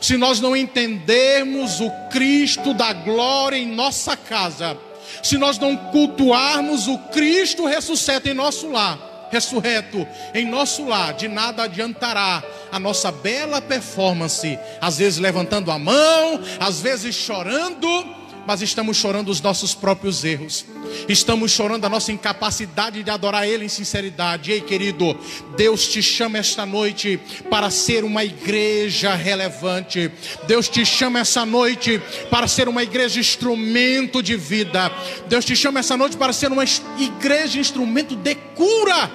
Se 0.00 0.16
nós 0.16 0.40
não 0.40 0.56
entendermos 0.56 1.80
o 1.80 1.90
Cristo 2.10 2.74
da 2.74 2.92
glória 2.92 3.56
em 3.56 3.66
nossa 3.66 4.16
casa, 4.16 4.76
se 5.22 5.38
nós 5.38 5.58
não 5.58 5.76
cultuarmos 5.76 6.88
o 6.88 6.98
Cristo 6.98 7.66
ressuscita 7.66 8.28
em 8.28 8.34
nosso 8.34 8.70
lar, 8.70 9.28
ressurreto 9.30 10.06
em 10.34 10.46
nosso 10.46 10.84
lar, 10.84 11.14
de 11.14 11.28
nada 11.28 11.64
adiantará 11.64 12.42
a 12.70 12.78
nossa 12.78 13.10
bela 13.10 13.60
performance, 13.60 14.58
às 14.80 14.98
vezes 14.98 15.18
levantando 15.18 15.70
a 15.70 15.78
mão, 15.78 16.40
às 16.60 16.80
vezes 16.80 17.14
chorando, 17.14 18.21
mas 18.46 18.62
estamos 18.62 18.96
chorando 18.96 19.28
os 19.28 19.40
nossos 19.40 19.74
próprios 19.74 20.24
erros. 20.24 20.64
Estamos 21.08 21.52
chorando 21.52 21.84
a 21.84 21.88
nossa 21.88 22.12
incapacidade 22.12 23.02
de 23.02 23.10
adorar 23.10 23.46
Ele 23.46 23.64
em 23.64 23.68
sinceridade. 23.68 24.50
Ei, 24.50 24.60
querido, 24.60 25.16
Deus 25.56 25.86
te 25.86 26.02
chama 26.02 26.38
esta 26.38 26.66
noite 26.66 27.20
para 27.48 27.70
ser 27.70 28.04
uma 28.04 28.24
igreja 28.24 29.14
relevante. 29.14 30.10
Deus 30.46 30.68
te 30.68 30.84
chama 30.84 31.20
essa 31.20 31.46
noite 31.46 32.00
para 32.30 32.48
ser 32.48 32.68
uma 32.68 32.82
igreja 32.82 33.20
instrumento 33.20 34.22
de 34.22 34.36
vida. 34.36 34.90
Deus 35.28 35.44
te 35.44 35.56
chama 35.56 35.80
essa 35.80 35.96
noite 35.96 36.16
para 36.16 36.32
ser 36.32 36.50
uma 36.50 36.64
igreja 36.98 37.58
instrumento 37.58 38.16
de 38.16 38.34
cura. 38.34 39.10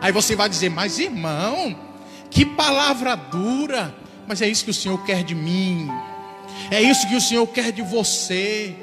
Aí 0.00 0.12
você 0.12 0.36
vai 0.36 0.48
dizer, 0.48 0.70
mas 0.70 0.98
irmão, 0.98 1.78
que 2.30 2.44
palavra 2.44 3.14
dura. 3.14 3.94
Mas 4.26 4.42
é 4.42 4.48
isso 4.48 4.64
que 4.64 4.70
o 4.70 4.74
Senhor 4.74 4.98
quer 5.04 5.22
de 5.22 5.34
mim. 5.34 5.88
É 6.70 6.80
isso 6.82 7.08
que 7.08 7.16
o 7.16 7.20
Senhor 7.20 7.46
quer 7.48 7.72
de 7.72 7.82
você. 7.82 8.74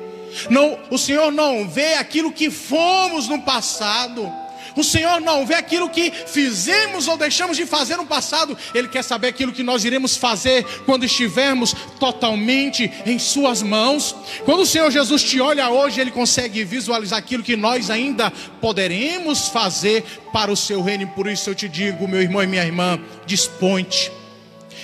Não, 0.49 0.77
o 0.89 0.97
Senhor 0.97 1.31
não 1.31 1.67
vê 1.67 1.95
aquilo 1.95 2.31
que 2.31 2.49
fomos 2.49 3.27
no 3.27 3.41
passado. 3.41 4.31
O 4.75 4.83
Senhor 4.83 5.21
não 5.21 5.45
vê 5.45 5.53
aquilo 5.55 5.89
que 5.89 6.11
fizemos 6.11 7.07
ou 7.07 7.15
deixamos 7.15 7.57
de 7.57 7.65
fazer 7.65 7.95
no 7.97 8.05
passado. 8.05 8.57
Ele 8.73 8.87
quer 8.87 9.03
saber 9.03 9.27
aquilo 9.27 9.51
que 9.51 9.61
nós 9.61 9.85
iremos 9.85 10.17
fazer 10.17 10.65
quando 10.85 11.05
estivermos 11.05 11.75
totalmente 11.99 12.91
em 13.05 13.19
Suas 13.19 13.61
mãos. 13.61 14.15
Quando 14.45 14.61
o 14.61 14.65
Senhor 14.65 14.89
Jesus 14.89 15.23
te 15.23 15.39
olha 15.39 15.69
hoje, 15.69 16.01
Ele 16.01 16.11
consegue 16.11 16.63
visualizar 16.63 17.19
aquilo 17.19 17.43
que 17.43 17.55
nós 17.55 17.89
ainda 17.89 18.31
poderemos 18.59 19.47
fazer 19.49 20.03
para 20.31 20.51
o 20.51 20.57
Seu 20.57 20.81
reino. 20.81 21.03
E 21.03 21.07
por 21.07 21.27
isso 21.27 21.49
eu 21.49 21.55
te 21.55 21.69
digo, 21.69 22.07
meu 22.07 22.21
irmão 22.21 22.41
e 22.41 22.47
minha 22.47 22.65
irmã, 22.65 22.99
dispõe-te 23.25 24.22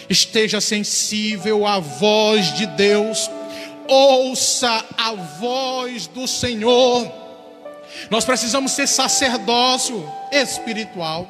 esteja 0.10 0.60
sensível 0.60 1.66
à 1.66 1.80
voz 1.80 2.54
de 2.54 2.66
Deus, 2.66 3.30
ouça 3.88 4.84
a 4.98 5.14
voz 5.14 6.08
do 6.08 6.28
Senhor. 6.28 7.12
Nós 8.10 8.26
precisamos 8.26 8.72
ser 8.72 8.88
sacerdócio 8.88 10.10
espiritual, 10.32 11.28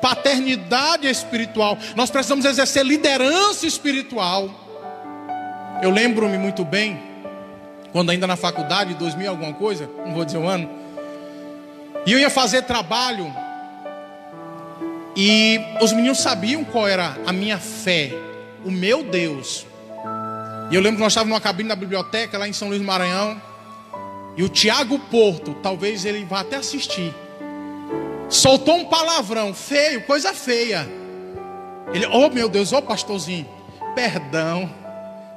paternidade 0.00 1.06
espiritual, 1.06 1.78
nós 1.94 2.10
precisamos 2.10 2.44
exercer 2.44 2.84
liderança 2.84 3.66
espiritual. 3.66 4.50
Eu 5.82 5.90
lembro-me 5.90 6.38
muito 6.38 6.64
bem, 6.64 6.98
quando 7.92 8.10
ainda 8.10 8.26
na 8.26 8.36
faculdade, 8.36 8.94
2000 8.94 9.30
alguma 9.30 9.52
coisa, 9.52 9.88
não 10.04 10.14
vou 10.14 10.24
dizer 10.24 10.38
um 10.38 10.48
ano, 10.48 10.68
e 12.06 12.12
eu 12.12 12.18
ia 12.18 12.30
fazer 12.30 12.62
trabalho 12.62 13.32
e 15.16 15.58
os 15.80 15.94
meninos 15.94 16.18
sabiam 16.18 16.62
qual 16.62 16.86
era 16.86 17.16
a 17.24 17.32
minha 17.32 17.58
fé, 17.58 18.12
o 18.62 18.70
meu 18.70 19.02
Deus. 19.02 19.66
E 20.70 20.74
eu 20.74 20.80
lembro 20.82 20.96
que 20.96 21.02
nós 21.02 21.12
estávamos 21.12 21.30
numa 21.30 21.40
cabine 21.40 21.70
da 21.70 21.74
biblioteca 21.74 22.36
lá 22.36 22.46
em 22.46 22.52
São 22.52 22.68
Luís 22.68 22.80
do 22.80 22.86
Maranhão. 22.86 23.40
E 24.36 24.42
o 24.42 24.48
Tiago 24.50 24.98
Porto, 24.98 25.54
talvez 25.62 26.04
ele 26.04 26.22
vá 26.26 26.40
até 26.40 26.56
assistir, 26.56 27.14
soltou 28.28 28.76
um 28.76 28.84
palavrão 28.84 29.54
feio, 29.54 30.02
coisa 30.02 30.34
feia. 30.34 30.86
Ele, 31.94 32.04
oh 32.06 32.28
meu 32.28 32.46
Deus, 32.46 32.70
oh 32.74 32.82
pastorzinho, 32.82 33.48
perdão, 33.94 34.70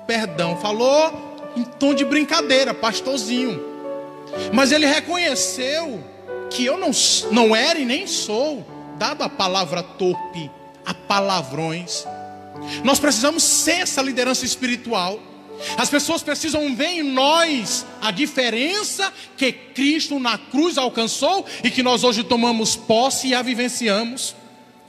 perdão. 0.05 0.57
Falou 0.57 1.51
em 1.55 1.63
tom 1.63 1.93
de 1.93 2.03
brincadeira, 2.03 2.73
pastorzinho. 2.73 3.63
Mas 4.51 4.73
ele 4.73 4.85
reconheceu 4.85 6.03
que 6.49 6.65
eu 6.65 6.77
não, 6.77 6.91
não 7.31 7.55
era 7.55 7.79
e 7.79 7.85
nem 7.85 8.05
sou 8.05 8.65
dado 8.99 9.23
a 9.23 9.29
palavra 9.29 9.81
torpe, 9.81 10.51
a 10.85 10.93
palavrões. 10.93 12.05
Nós 12.83 12.99
precisamos 12.99 13.41
ser 13.41 13.81
essa 13.81 14.01
liderança 14.01 14.45
espiritual. 14.45 15.19
As 15.77 15.89
pessoas 15.89 16.21
precisam 16.21 16.75
ver 16.75 16.99
em 16.99 17.03
nós 17.03 17.85
a 18.01 18.11
diferença 18.11 19.11
que 19.35 19.51
Cristo 19.51 20.19
na 20.19 20.37
cruz 20.37 20.77
alcançou 20.77 21.45
e 21.63 21.71
que 21.71 21.81
nós 21.81 22.03
hoje 22.03 22.23
tomamos 22.23 22.75
posse 22.75 23.29
e 23.29 23.33
a 23.33 23.41
vivenciamos. 23.41 24.35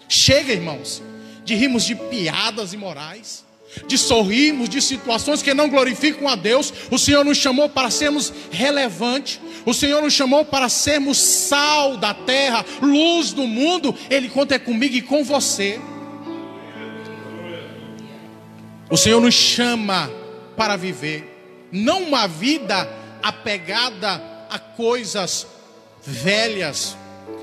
Chega, 0.08 0.52
irmãos, 0.52 1.02
de 1.44 1.54
rimos 1.54 1.84
de 1.84 1.94
piadas 1.94 2.72
imorais 2.72 3.49
de 3.86 3.96
sorrirmos 3.96 4.68
de 4.68 4.80
situações 4.80 5.42
que 5.42 5.54
não 5.54 5.68
glorificam 5.68 6.28
a 6.28 6.34
Deus. 6.34 6.72
O 6.90 6.98
Senhor 6.98 7.24
nos 7.24 7.38
chamou 7.38 7.68
para 7.68 7.90
sermos 7.90 8.32
relevantes. 8.50 9.40
O 9.64 9.74
Senhor 9.74 10.02
nos 10.02 10.12
chamou 10.12 10.44
para 10.44 10.68
sermos 10.68 11.18
sal 11.18 11.96
da 11.96 12.14
terra, 12.14 12.64
luz 12.80 13.32
do 13.32 13.46
mundo. 13.46 13.94
Ele 14.08 14.28
conta 14.28 14.58
comigo 14.58 14.94
e 14.94 15.02
com 15.02 15.22
você. 15.24 15.80
O 18.88 18.96
Senhor 18.96 19.20
nos 19.20 19.34
chama 19.34 20.10
para 20.56 20.76
viver, 20.76 21.68
não 21.70 22.02
uma 22.02 22.26
vida 22.26 22.88
apegada 23.22 24.20
a 24.50 24.58
coisas 24.58 25.46
velhas, 26.04 26.96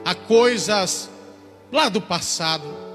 a 0.04 0.13
coisas 0.13 1.10
lá 1.72 1.88
do 1.88 2.02
passado 2.02 2.87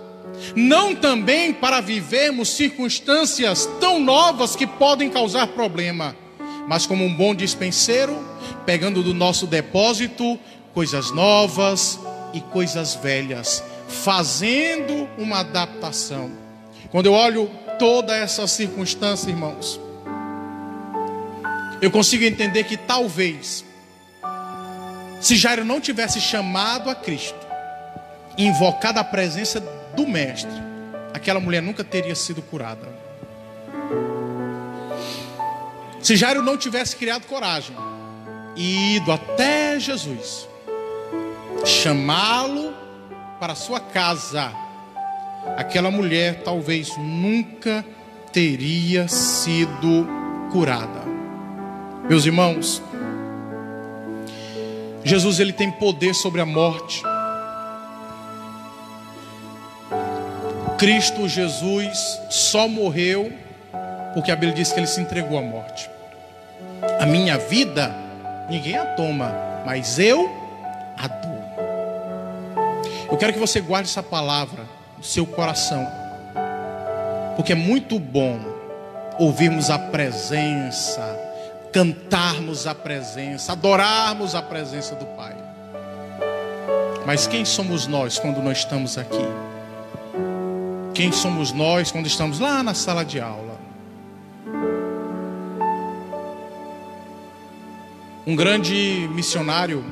não 0.55 0.94
também 0.94 1.52
para 1.52 1.81
vivermos 1.81 2.50
circunstâncias 2.50 3.68
tão 3.81 4.00
novas 4.00 4.57
que 4.57 4.66
podem 4.66 5.11
causar 5.11 5.48
problema, 5.48 6.16
mas 6.66 6.87
como 6.87 7.05
um 7.05 7.14
bom 7.14 7.35
dispenseiro, 7.35 8.16
pegando 8.64 9.02
do 9.02 9.14
nosso 9.14 9.46
depósito 9.46 10.38
coisas 10.74 11.11
novas 11.11 11.98
e 12.33 12.40
coisas 12.40 12.94
velhas, 12.94 13.62
fazendo 13.88 15.09
uma 15.18 15.40
adaptação. 15.40 16.31
Quando 16.90 17.07
eu 17.07 17.12
olho 17.12 17.50
toda 17.78 18.16
essa 18.16 18.46
circunstância, 18.46 19.28
irmãos, 19.28 19.81
eu 21.81 21.90
consigo 21.90 22.24
entender 22.24 22.64
que 22.64 22.76
talvez, 22.76 23.64
se 25.20 25.37
Jairo 25.37 25.64
não 25.64 25.81
tivesse 25.81 26.20
chamado 26.20 26.88
a 26.88 26.94
Cristo, 26.94 27.46
invocado 28.38 28.98
a 28.98 29.05
presença 29.05 29.61
do 29.94 30.07
Mestre, 30.07 30.50
aquela 31.12 31.40
mulher 31.40 31.62
nunca 31.62 31.85
teria 31.85 32.14
sido 32.14 32.42
curada. 32.42 32.88
Se 36.00 36.16
Jairo 36.16 36.42
não 36.42 36.57
tivesse 36.57 36.96
criado 36.96 37.26
coragem 37.26 37.76
e 38.57 38.96
ido 38.96 39.12
até 39.12 39.78
Jesus, 39.78 40.48
chamá-lo 41.64 42.74
para 43.38 43.55
sua 43.55 43.78
casa, 43.78 44.52
aquela 45.57 45.90
mulher 45.90 46.42
talvez 46.42 46.96
nunca 46.96 47.85
teria 48.33 49.07
sido 49.09 50.07
curada. 50.50 51.02
Meus 52.09 52.26
irmãos, 52.26 52.83
Jesus 55.05 55.40
ele 55.40 55.52
tem 55.52 55.70
poder 55.70 56.14
sobre 56.14 56.40
a 56.40 56.46
morte. 56.46 57.02
Cristo 60.83 61.29
Jesus 61.29 62.21
só 62.29 62.66
morreu 62.66 63.33
porque 64.14 64.33
a 64.33 64.35
Bíblia 64.35 64.53
diz 64.53 64.73
que 64.73 64.81
ele 64.81 64.88
se 64.88 65.01
entregou 65.01 65.38
à 65.38 65.40
morte. 65.40 65.88
A 66.99 67.07
minha 67.07 67.38
vida, 67.38 67.95
ninguém 68.51 68.77
a 68.77 68.85
toma, 68.87 69.33
mas 69.64 70.01
eu 70.01 70.29
a 70.99 71.07
dou. 71.07 71.45
Eu 73.09 73.16
quero 73.16 73.33
que 73.33 73.38
você 73.38 73.61
guarde 73.61 73.88
essa 73.88 74.03
palavra 74.03 74.64
no 74.99 75.05
seu 75.05 75.25
coração, 75.25 75.87
porque 77.37 77.53
é 77.53 77.55
muito 77.55 78.01
bom 78.01 78.40
ouvirmos 79.21 79.71
a 79.71 79.79
presença, 79.79 81.16
cantarmos 81.73 82.66
a 82.66 82.75
presença, 82.75 83.53
adorarmos 83.53 84.35
a 84.35 84.42
presença 84.42 84.97
do 84.97 85.07
Pai. 85.14 85.37
Mas 87.07 87.29
quem 87.29 87.45
somos 87.45 87.87
nós 87.87 88.18
quando 88.18 88.42
nós 88.42 88.59
estamos 88.59 88.99
aqui? 88.99 89.51
Quem 90.94 91.11
somos 91.11 91.52
nós 91.52 91.90
quando 91.90 92.07
estamos 92.07 92.38
lá 92.38 92.62
na 92.62 92.74
sala 92.74 93.05
de 93.05 93.20
aula. 93.20 93.59
Um 98.26 98.37
grande 98.37 99.09
missionário 99.12 99.85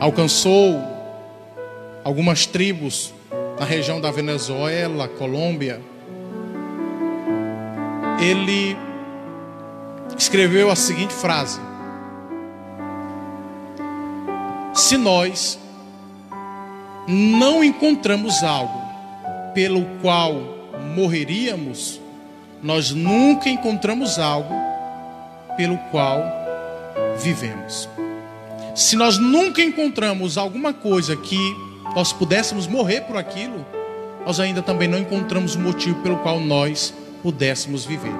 alcançou 0.00 0.82
algumas 2.02 2.46
tribos 2.46 3.14
na 3.58 3.64
região 3.64 4.00
da 4.00 4.10
Venezuela, 4.10 5.06
Colômbia. 5.06 5.80
Ele 8.20 8.76
escreveu 10.18 10.70
a 10.70 10.74
seguinte 10.74 11.14
frase: 11.14 11.60
Se 14.74 14.96
nós 14.96 15.61
não 17.06 17.62
encontramos 17.62 18.42
algo 18.42 18.80
pelo 19.54 19.84
qual 20.00 20.34
morreríamos, 20.94 22.00
nós 22.62 22.90
nunca 22.90 23.48
encontramos 23.48 24.18
algo 24.18 24.54
pelo 25.56 25.76
qual 25.90 26.22
vivemos. 27.22 27.88
Se 28.74 28.96
nós 28.96 29.18
nunca 29.18 29.60
encontramos 29.62 30.38
alguma 30.38 30.72
coisa 30.72 31.16
que 31.16 31.38
nós 31.94 32.12
pudéssemos 32.12 32.66
morrer 32.66 33.02
por 33.02 33.16
aquilo, 33.16 33.66
nós 34.24 34.40
ainda 34.40 34.62
também 34.62 34.88
não 34.88 34.98
encontramos 34.98 35.54
o 35.54 35.60
motivo 35.60 36.00
pelo 36.02 36.18
qual 36.18 36.40
nós 36.40 36.94
pudéssemos 37.22 37.84
viver. 37.84 38.14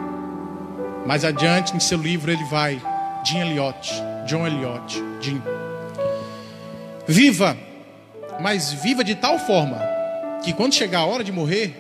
Mais 1.06 1.24
adiante, 1.24 1.74
em 1.74 1.80
seu 1.80 1.98
livro, 1.98 2.30
ele 2.30 2.44
vai, 2.44 2.80
Jim 3.24 3.38
Elliot, 3.38 3.90
John 4.26 4.46
Elliot, 4.46 5.02
Jim. 5.20 5.42
Viva, 7.06 7.56
mas 8.42 8.72
viva 8.72 9.04
de 9.04 9.14
tal 9.14 9.38
forma 9.38 9.80
que 10.42 10.52
quando 10.52 10.74
chegar 10.74 11.00
a 11.00 11.06
hora 11.06 11.22
de 11.22 11.30
morrer, 11.30 11.72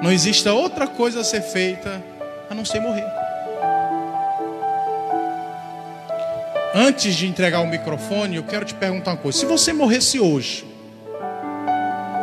não 0.00 0.12
exista 0.12 0.52
outra 0.52 0.86
coisa 0.86 1.20
a 1.20 1.24
ser 1.24 1.42
feita 1.42 2.00
a 2.48 2.54
não 2.54 2.64
ser 2.64 2.78
morrer. 2.78 3.04
Antes 6.72 7.16
de 7.16 7.26
entregar 7.26 7.60
o 7.60 7.66
microfone, 7.66 8.36
eu 8.36 8.44
quero 8.44 8.64
te 8.64 8.74
perguntar 8.74 9.12
uma 9.12 9.16
coisa: 9.16 9.36
se 9.36 9.46
você 9.46 9.72
morresse 9.72 10.20
hoje, 10.20 10.64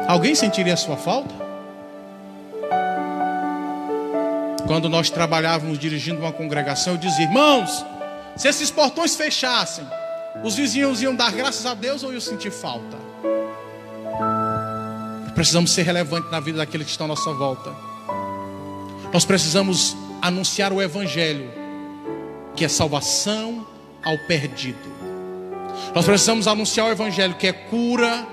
alguém 0.08 0.34
sentiria 0.34 0.76
a 0.76 0.78
sua 0.78 0.96
falta? 0.96 1.34
Quando 4.66 4.88
nós 4.88 5.10
trabalhávamos 5.10 5.78
dirigindo 5.78 6.22
uma 6.22 6.32
congregação, 6.32 6.94
eu 6.94 6.98
dizia: 6.98 7.26
irmãos, 7.26 7.86
se 8.38 8.48
esses 8.48 8.72
portões 8.72 9.16
fechassem, 9.16 9.86
os 10.42 10.56
vizinhos 10.56 11.02
iam 11.02 11.14
dar 11.14 11.34
graças 11.34 11.66
a 11.66 11.74
Deus 11.74 12.02
ou 12.02 12.14
iam 12.14 12.22
sentir 12.22 12.52
falta? 12.52 13.03
Precisamos 15.36 15.72
ser 15.72 15.84
relevantes 15.84 16.30
na 16.32 16.40
vida 16.40 16.60
daqueles 16.60 16.86
que 16.86 16.92
estão 16.92 17.06
à 17.06 17.10
nossa 17.10 17.34
volta. 17.34 17.74
Nós 19.12 19.26
precisamos 19.26 19.96
anunciar 20.22 20.72
o 20.72 20.82
Evangelho, 20.82 21.52
que 22.56 22.66
é 22.66 22.68
salvação 22.68 23.66
ao 24.04 24.18
perdido. 24.28 24.94
Nós 25.94 26.06
precisamos 26.06 26.48
anunciar 26.48 26.88
o 26.88 26.92
Evangelho, 26.92 27.36
que 27.36 27.48
é 27.48 27.54
cura 27.54 28.28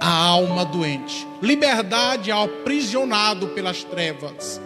à 0.00 0.08
alma 0.08 0.64
doente, 0.64 1.26
liberdade 1.40 2.30
ao 2.30 2.44
aprisionado 2.44 3.48
pelas 3.48 3.82
trevas. 3.82 4.60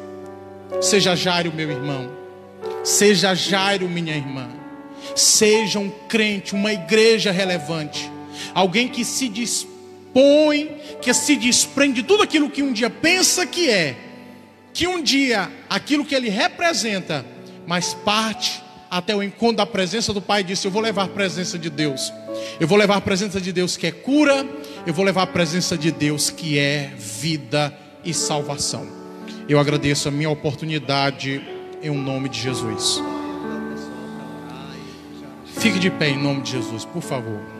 Seja 0.80 1.16
Jairo, 1.16 1.52
meu 1.52 1.70
irmão, 1.70 2.10
seja 2.84 3.34
Jairo, 3.34 3.88
minha 3.88 4.16
irmã, 4.16 4.48
seja 5.14 5.78
um 5.78 5.90
crente, 6.08 6.54
uma 6.54 6.72
igreja 6.72 7.30
relevante, 7.30 8.10
alguém 8.54 8.88
que 8.88 9.04
se 9.04 9.28
dispõe, 9.28 9.69
que 11.00 11.12
se 11.14 11.36
desprende 11.36 12.02
de 12.02 12.08
tudo 12.08 12.22
aquilo 12.22 12.50
que 12.50 12.62
um 12.62 12.72
dia 12.72 12.90
pensa 12.90 13.46
que 13.46 13.68
é, 13.70 13.96
que 14.72 14.86
um 14.86 15.02
dia 15.02 15.50
aquilo 15.68 16.04
que 16.04 16.14
ele 16.14 16.28
representa, 16.28 17.24
mas 17.66 17.94
parte 17.94 18.62
até 18.90 19.14
o 19.14 19.22
encontro 19.22 19.58
da 19.58 19.66
presença 19.66 20.12
do 20.12 20.20
Pai 20.20 20.42
disse: 20.42 20.66
Eu 20.66 20.70
vou 20.70 20.82
levar 20.82 21.04
a 21.04 21.08
presença 21.08 21.58
de 21.58 21.70
Deus. 21.70 22.12
Eu 22.58 22.66
vou 22.66 22.76
levar 22.76 22.96
a 22.96 23.00
presença 23.00 23.40
de 23.40 23.52
Deus 23.52 23.76
que 23.76 23.86
é 23.86 23.92
cura. 23.92 24.44
Eu 24.84 24.92
vou 24.92 25.04
levar 25.04 25.22
a 25.22 25.26
presença 25.26 25.78
de 25.78 25.92
Deus 25.92 26.30
que 26.30 26.58
é 26.58 26.92
vida 26.96 27.72
e 28.04 28.12
salvação. 28.12 28.86
Eu 29.48 29.58
agradeço 29.58 30.08
a 30.08 30.10
minha 30.10 30.30
oportunidade 30.30 31.40
em 31.82 31.90
nome 31.90 32.28
de 32.28 32.40
Jesus. 32.40 33.00
Fique 35.58 35.78
de 35.78 35.90
pé 35.90 36.08
em 36.08 36.18
nome 36.18 36.42
de 36.42 36.52
Jesus, 36.52 36.84
por 36.84 37.02
favor. 37.02 37.59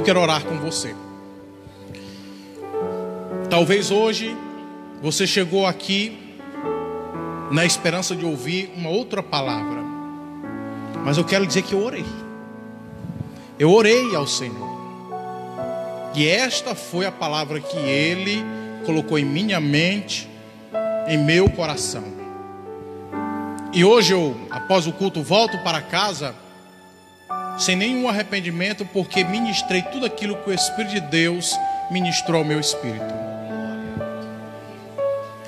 Eu 0.00 0.04
quero 0.04 0.18
orar 0.22 0.42
com 0.46 0.56
você. 0.56 0.96
Talvez 3.50 3.90
hoje 3.90 4.34
você 5.02 5.26
chegou 5.26 5.66
aqui 5.66 6.18
na 7.50 7.66
esperança 7.66 8.16
de 8.16 8.24
ouvir 8.24 8.72
uma 8.74 8.88
outra 8.88 9.22
palavra. 9.22 9.82
Mas 11.04 11.18
eu 11.18 11.24
quero 11.24 11.46
dizer 11.46 11.64
que 11.64 11.74
eu 11.74 11.84
orei. 11.84 12.06
Eu 13.58 13.70
orei 13.70 14.16
ao 14.16 14.26
Senhor. 14.26 14.70
E 16.14 16.26
esta 16.26 16.74
foi 16.74 17.04
a 17.04 17.12
palavra 17.12 17.60
que 17.60 17.76
Ele 17.76 18.42
colocou 18.86 19.18
em 19.18 19.24
minha 19.26 19.60
mente, 19.60 20.26
em 21.08 21.18
meu 21.18 21.50
coração. 21.50 22.04
E 23.70 23.84
hoje 23.84 24.14
eu, 24.14 24.34
após 24.50 24.86
o 24.86 24.94
culto, 24.94 25.22
volto 25.22 25.58
para 25.58 25.82
casa 25.82 26.34
sem 27.60 27.76
nenhum 27.76 28.08
arrependimento, 28.08 28.86
porque 28.86 29.22
ministrei 29.22 29.82
tudo 29.82 30.06
aquilo 30.06 30.36
que 30.36 30.50
o 30.50 30.52
Espírito 30.52 30.94
de 30.94 31.00
Deus 31.00 31.54
ministrou 31.90 32.38
ao 32.38 32.44
meu 32.44 32.58
espírito. 32.58 33.04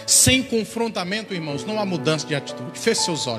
Sem 0.06 0.42
confrontamento, 0.42 1.32
irmãos, 1.32 1.64
não 1.64 1.80
há 1.80 1.86
mudança 1.86 2.26
de 2.26 2.34
atitude. 2.34 2.78
Feche 2.78 3.00
seus 3.02 3.26
olhos. 3.26 3.30